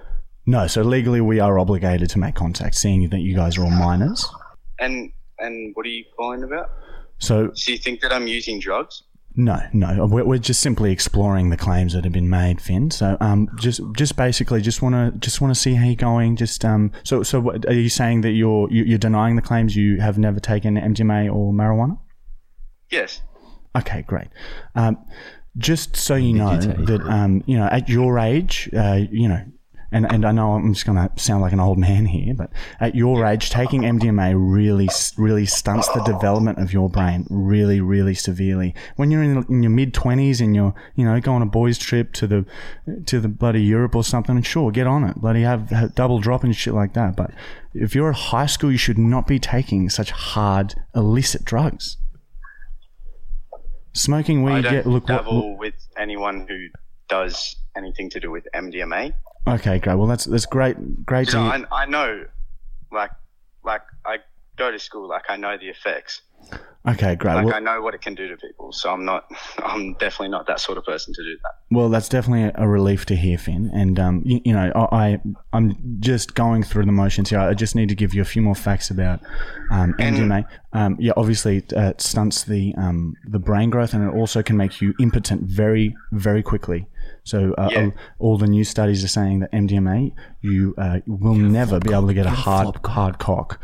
No. 0.49 0.67
So 0.67 0.81
legally, 0.83 1.21
we 1.21 1.41
are 1.41 1.59
obligated 1.59 2.09
to 2.11 2.19
make 2.19 2.35
contact, 2.35 2.75
seeing 2.75 3.09
that 3.11 3.21
you 3.21 3.35
guys 3.35 3.59
are 3.59 3.65
all 3.65 3.71
minors. 3.71 4.27
And 4.79 5.13
and 5.39 5.75
what 5.75 5.85
are 5.85 5.91
you 5.91 6.05
calling 6.17 6.43
about? 6.43 6.71
So 7.19 7.51
So 7.55 7.73
you 7.73 7.79
think 7.79 8.01
that 8.01 8.13
I'm 8.13 8.27
using 8.27 8.59
drugs? 8.59 9.03
No, 9.37 9.61
no, 9.73 10.07
we're, 10.07 10.25
we're 10.25 10.39
just 10.39 10.61
simply 10.61 10.91
exploring 10.91 11.51
the 11.51 11.57
claims 11.57 11.93
that 11.93 12.03
have 12.05 12.13
been 12.13 12.29
made, 12.29 12.61
Finn. 12.61 12.91
So 12.91 13.17
um, 13.21 13.49
just 13.57 13.81
just 13.97 14.17
basically, 14.17 14.61
just 14.61 14.83
want 14.83 14.95
to 14.95 15.19
just 15.21 15.41
want 15.41 15.55
to 15.55 15.61
see 15.61 15.75
how 15.75 15.85
you're 15.87 15.95
going. 15.95 16.35
Just 16.37 16.65
um, 16.65 16.91
so 17.05 17.23
so, 17.23 17.39
what, 17.41 17.65
are 17.67 17.73
you 17.75 17.89
saying 17.89 18.23
that 18.23 18.31
you're 18.33 18.69
you- 18.71 18.85
you're 18.85 18.99
denying 18.99 19.37
the 19.37 19.43
claims? 19.43 19.77
You 19.77 20.01
have 20.01 20.19
never 20.19 20.41
taken 20.41 20.77
MDMA 20.77 21.33
or 21.33 21.53
marijuana? 21.53 21.99
Yes. 22.91 23.23
Okay, 23.77 24.03
great. 24.03 24.29
Um, 24.75 24.99
just 25.57 25.95
so 25.97 26.15
you 26.15 26.33
know 26.35 26.59
take 26.61 26.87
that 26.87 27.01
um, 27.03 27.43
you 27.47 27.57
know 27.59 27.67
at 27.67 27.89
your 27.89 28.19
age, 28.19 28.69
uh, 28.77 29.01
you 29.11 29.29
know, 29.29 29.45
and 29.91 30.11
and 30.11 30.25
I 30.25 30.33
know 30.33 30.53
I'm 30.53 30.75
just 30.75 30.85
going 30.87 30.97
to 30.97 31.11
sound 31.21 31.41
like 31.43 31.53
an 31.53 31.61
old 31.61 31.79
man 31.79 32.07
here, 32.07 32.35
but 32.35 32.51
at 32.81 32.95
your 32.95 33.25
age, 33.25 33.51
taking 33.51 33.83
MDMA 33.83 34.35
really 34.37 34.89
really 35.17 35.47
stunts 35.47 35.89
the 35.89 36.03
development 36.03 36.59
of 36.59 36.73
your 36.73 36.89
brain 36.91 37.27
really 37.31 37.81
really 37.81 38.15
severely. 38.15 38.75
When 38.97 39.11
you're 39.11 39.23
in, 39.23 39.45
in 39.49 39.63
your 39.63 39.71
mid 39.71 39.95
twenties 39.95 40.41
and 40.41 40.55
you're 40.55 40.75
you 40.95 41.05
know 41.05 41.19
go 41.21 41.33
on 41.33 41.43
a 41.43 41.47
boys 41.47 41.79
trip 41.79 42.13
to 42.15 42.27
the 42.27 42.45
to 43.07 43.21
the 43.21 43.29
bloody 43.29 43.63
Europe 43.63 43.95
or 43.95 44.05
something, 44.05 44.41
sure, 44.43 44.71
get 44.71 44.87
on 44.87 45.05
it, 45.05 45.17
bloody 45.17 45.43
have, 45.43 45.71
have 45.71 45.95
double 45.95 46.19
drop 46.19 46.45
and 46.45 46.55
shit 46.55 46.75
like 46.75 46.95
that. 46.95 47.17
But 47.17 47.31
if 47.75 47.95
you're 47.95 48.11
at 48.11 48.17
high 48.17 48.47
school, 48.47 48.71
you 48.73 48.79
should 48.79 48.99
not 48.99 49.27
be 49.27 49.39
taking 49.39 49.89
such 49.89 50.11
hard 50.11 50.75
illicit 50.95 51.45
drugs. 51.45 51.97
Smoking 53.95 54.47
I 54.47 54.55
weed, 54.57 54.63
don't 54.63 54.75
yeah, 54.75 54.83
look, 54.85 55.09
what- 55.09 55.25
dabble 55.25 55.57
with 55.57 55.75
anyone 55.97 56.47
who 56.49 56.67
does 57.09 57.57
anything 57.77 58.11
to 58.11 58.21
do 58.21 58.31
with 58.31 58.47
MDMA. 58.55 59.13
Okay, 59.55 59.79
great. 59.79 59.95
Well, 59.97 60.07
that's 60.07 60.25
that's 60.25 60.47
great, 60.47 61.05
great 61.05 61.29
hear. 61.29 61.41
I, 61.41 61.65
I 61.71 61.87
know, 61.87 62.25
like, 62.93 63.11
like 63.65 63.83
I 64.05 64.19
go 64.57 64.71
to 64.71 64.79
school, 64.79 65.09
like 65.09 65.25
I 65.29 65.37
know 65.37 65.57
the 65.57 65.69
effects, 65.69 66.23
Okay, 66.87 67.17
great. 67.17 67.35
like 67.35 67.45
Well, 67.45 67.55
I 67.55 67.61
know 67.61 67.83
what 67.83 67.93
it 67.95 68.01
can 68.01 68.15
do 68.15 68.29
to 68.29 68.37
people. 68.37 68.73
So 68.73 68.91
I'm 68.91 69.05
not, 69.05 69.31
I'm 69.59 69.93
definitely 69.95 70.29
not 70.29 70.47
that 70.47 70.61
sort 70.61 70.79
of 70.79 70.85
person 70.85 71.13
to 71.13 71.23
do 71.23 71.37
that. 71.43 71.53
well, 71.71 71.89
that's 71.91 72.09
definitely 72.09 72.51
a, 72.55 72.67
relief 72.67 73.05
to 73.07 73.17
hear, 73.17 73.37
Finn. 73.37 73.71
And 73.75 73.99
um, 73.99 74.23
you, 74.25 74.41
you 74.45 74.53
know, 74.55 74.73
I, 74.75 74.97
I 74.97 75.21
I'm 75.53 75.77
just 76.01 76.35
going 76.35 76.63
through 76.63 76.87
the 76.87 76.93
motions 76.93 77.31
here. 77.31 77.41
I 77.41 77.53
just 77.53 77.75
need 77.75 77.91
to 77.91 77.95
give 77.95 78.15
you 78.15 78.23
a 78.23 78.25
few 78.25 78.41
more 78.41 78.55
facts 78.55 78.91
about 78.91 79.21
um, 79.71 79.95
MDMA. 79.99 80.47
Um, 80.73 80.97
yeah, 80.99 81.13
obviously, 81.17 81.59
it, 81.59 81.73
uh, 81.75 81.91
it 81.91 82.01
stunts 82.01 82.45
the 82.45 82.75
um, 82.79 83.17
the 83.27 83.39
brain 83.39 83.69
growth, 83.71 83.93
and 83.93 84.09
it 84.09 84.15
also 84.15 84.43
can 84.43 84.57
make 84.57 84.81
you 84.81 84.95
impotent 85.01 85.43
very 85.43 85.95
very 86.13 86.43
quickly. 86.43 86.87
So 87.29 87.53
uh, 87.59 87.69
Yeah. 87.71 87.91
all 88.19 88.39
the 88.39 88.47
new 88.47 88.65
studies 88.65 89.05
are 89.05 89.09
saying 89.09 89.41
that 89.41 89.53
MDMA, 89.53 90.13
you 90.41 90.75
uh, 90.79 91.01
will 91.07 91.35
never 91.35 91.79
be 91.79 91.93
able 91.93 92.07
to 92.07 92.15
get 92.15 92.25
a 92.25 92.31
hard 92.31 92.75
hard 92.87 93.19
cock. 93.19 93.61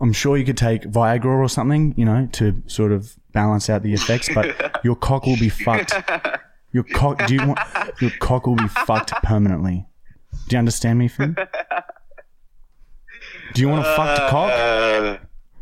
I'm 0.00 0.12
sure 0.12 0.36
you 0.36 0.44
could 0.44 0.58
take 0.58 0.82
Viagra 0.82 1.24
or 1.38 1.48
something, 1.48 1.94
you 1.96 2.04
know, 2.04 2.28
to 2.32 2.62
sort 2.66 2.92
of 2.92 3.14
balance 3.32 3.70
out 3.70 3.82
the 3.82 3.94
effects, 3.94 4.28
but 4.34 4.80
your 4.84 4.96
cock 4.96 5.24
will 5.24 5.38
be 5.38 5.48
fucked. 5.48 5.94
Your 6.72 6.84
cock, 6.92 7.26
do 7.26 7.34
you 7.34 7.46
want 7.46 7.58
your 8.02 8.10
cock 8.20 8.46
will 8.46 8.56
be 8.56 8.68
fucked 8.68 9.12
permanently? 9.22 9.86
Do 10.48 10.56
you 10.56 10.58
understand 10.58 10.98
me, 10.98 11.08
Finn? 11.08 11.36
Do 13.54 13.60
you 13.62 13.68
want 13.68 13.86
a 13.86 13.96
fucked 13.96 14.30
cock? 14.30 14.50
Uh, 14.52 15.18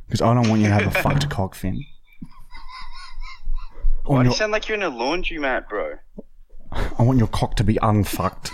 Because 0.07 0.23
I 0.23 0.35
don't 0.35 0.49
want 0.49 0.61
you 0.63 0.69
to 0.69 0.75
have 0.75 0.87
a 0.89 1.01
fucked 1.03 1.29
cock, 1.31 1.55
Finn. 1.55 1.85
I 4.13 4.15
why 4.15 4.19
want, 4.19 4.27
do 4.27 4.31
you 4.31 4.37
sound 4.37 4.53
like 4.53 4.69
you're 4.69 4.77
in 4.77 4.83
a 4.83 4.91
laundromat, 4.91 5.69
bro? 5.69 5.95
I 6.73 7.03
want 7.03 7.19
your 7.19 7.29
cock 7.29 7.57
to 7.57 7.65
be 7.65 7.79
unfucked. 7.83 8.51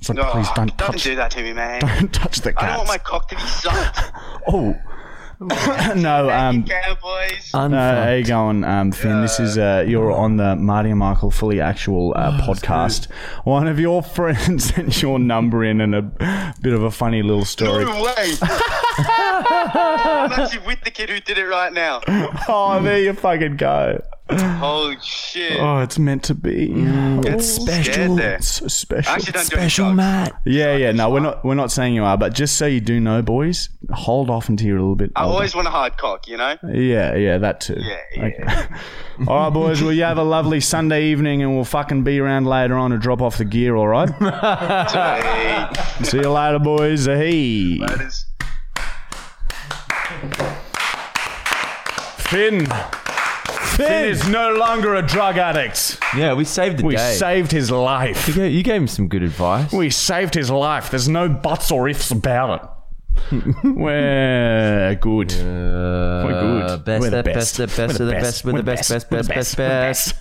So 0.00 0.12
No, 0.12 0.24
please 0.30 0.48
don't 0.54 0.76
don't 0.76 0.92
touch, 0.92 1.04
do 1.04 1.14
that 1.16 1.30
to 1.32 1.42
me, 1.42 1.52
man. 1.52 1.80
don't 1.80 2.12
touch 2.12 2.40
the 2.40 2.52
cat. 2.52 2.62
I 2.62 2.66
don't 2.68 2.78
want 2.78 2.88
my 2.88 2.98
cock 2.98 3.28
to 3.28 3.36
be 3.36 3.42
sucked. 3.42 4.12
oh, 4.48 4.76
no, 5.96 6.30
um, 6.30 6.64
Cowboys. 6.64 7.50
No, 7.52 7.68
how 7.68 8.10
you 8.10 8.24
going, 8.24 8.64
um, 8.64 8.90
Finn? 8.90 9.20
This 9.20 9.38
is 9.38 9.58
uh, 9.58 9.84
you're 9.86 10.10
on 10.10 10.38
the 10.38 10.56
Marty 10.56 10.90
and 10.90 10.98
Michael 10.98 11.30
Fully 11.30 11.60
Actual 11.60 12.14
uh, 12.16 12.40
podcast. 12.40 13.10
One 13.44 13.68
of 13.68 13.78
your 13.78 14.02
friends 14.16 14.72
sent 14.74 15.02
your 15.02 15.18
number 15.18 15.62
in 15.62 15.80
and 15.82 15.94
a 15.94 16.54
bit 16.62 16.72
of 16.72 16.82
a 16.82 16.90
funny 16.90 17.22
little 17.22 17.44
story. 17.44 17.84
No 17.84 18.02
way. 18.02 18.32
I'm 18.98 20.32
actually 20.32 20.66
with 20.66 20.80
the 20.84 20.90
kid 20.90 21.10
who 21.10 21.20
did 21.20 21.36
it 21.36 21.46
right 21.46 21.72
now. 21.72 22.00
Oh, 22.48 22.80
there 22.82 22.98
you 22.98 23.12
fucking 23.12 23.56
go. 23.56 24.02
Holy 24.28 24.96
shit. 25.02 25.60
Oh, 25.60 25.78
it's 25.78 25.98
meant 26.00 26.24
to 26.24 26.34
be. 26.34 26.68
Mm. 26.68 27.24
It's 27.24 27.46
special. 27.46 28.18
It's 28.18 28.48
so 28.48 28.66
special. 28.66 29.12
I 29.12 29.14
actually 29.14 29.32
don't 29.32 29.44
Special 29.44 29.84
drugs. 29.86 29.96
Matt. 29.96 30.40
yeah, 30.44 30.74
yeah. 30.76 30.90
No, 30.90 31.10
we're 31.10 31.20
not. 31.20 31.44
We're 31.44 31.54
not 31.54 31.70
saying 31.70 31.94
you 31.94 32.02
are, 32.02 32.18
but 32.18 32.34
just 32.34 32.56
so 32.56 32.66
you 32.66 32.80
do 32.80 32.98
know, 32.98 33.22
boys, 33.22 33.68
hold 33.92 34.28
off 34.28 34.48
until 34.48 34.66
you're 34.66 34.78
a 34.78 34.80
little 34.80 34.96
bit. 34.96 35.12
I 35.14 35.22
older. 35.22 35.34
always 35.34 35.54
want 35.54 35.68
a 35.68 35.70
hard 35.70 35.96
cock, 35.96 36.26
you 36.26 36.36
know? 36.36 36.56
Yeah, 36.72 37.14
yeah, 37.14 37.38
that 37.38 37.60
too. 37.60 37.76
Yeah, 37.78 38.00
yeah. 38.16 38.24
Okay. 38.24 38.74
all 39.28 39.44
right, 39.44 39.50
boys. 39.50 39.80
Well, 39.80 39.92
you 39.92 40.02
have 40.02 40.18
a 40.18 40.24
lovely 40.24 40.58
Sunday 40.60 41.04
evening, 41.06 41.42
and 41.42 41.54
we'll 41.54 41.64
fucking 41.64 42.02
be 42.02 42.18
around 42.18 42.46
later 42.46 42.74
on 42.74 42.90
to 42.90 42.98
drop 42.98 43.22
off 43.22 43.38
the 43.38 43.44
gear. 43.44 43.76
All 43.76 43.86
right. 43.86 44.08
See 46.02 46.18
you 46.18 46.30
later, 46.30 46.58
boys. 46.58 47.06
Hey. 47.06 47.78
that 47.78 48.00
is- 48.00 48.26
Finn. 53.76 53.86
Finn 53.86 54.08
is 54.08 54.26
no 54.28 54.54
longer 54.54 54.94
a 54.94 55.02
drug 55.02 55.36
addict. 55.36 55.98
Yeah, 56.16 56.32
we 56.32 56.44
saved 56.44 56.78
the 56.78 56.82
day. 56.82 56.88
We 56.88 56.96
day. 56.96 57.14
saved 57.14 57.52
his 57.52 57.70
life. 57.70 58.26
you, 58.28 58.34
gave, 58.34 58.52
you 58.52 58.62
gave 58.62 58.80
him 58.80 58.88
some 58.88 59.08
good 59.08 59.22
advice. 59.22 59.72
We 59.72 59.90
saved 59.90 60.34
his 60.34 60.50
life. 60.50 60.90
There's 60.90 61.08
no 61.08 61.28
buts 61.28 61.70
or 61.70 61.88
ifs 61.88 62.10
about 62.10 62.62
it. 62.62 62.70
We're 63.64 64.94
good. 65.00 65.32
We're 65.32 66.40
good. 66.40 66.62
Uh, 66.70 66.76
best, 66.78 67.00
We're 67.02 67.10
the 67.10 67.22
best, 67.22 67.56
the 67.56 67.66
best, 67.66 67.78
We're 67.78 67.84
of 67.84 67.98
the 67.98 68.12
best, 68.12 68.44
we're 68.44 68.52
the 68.52 68.62
best, 68.62 68.88
best, 68.90 69.10
best, 69.10 69.28
best, 69.28 69.56
best. 69.56 70.14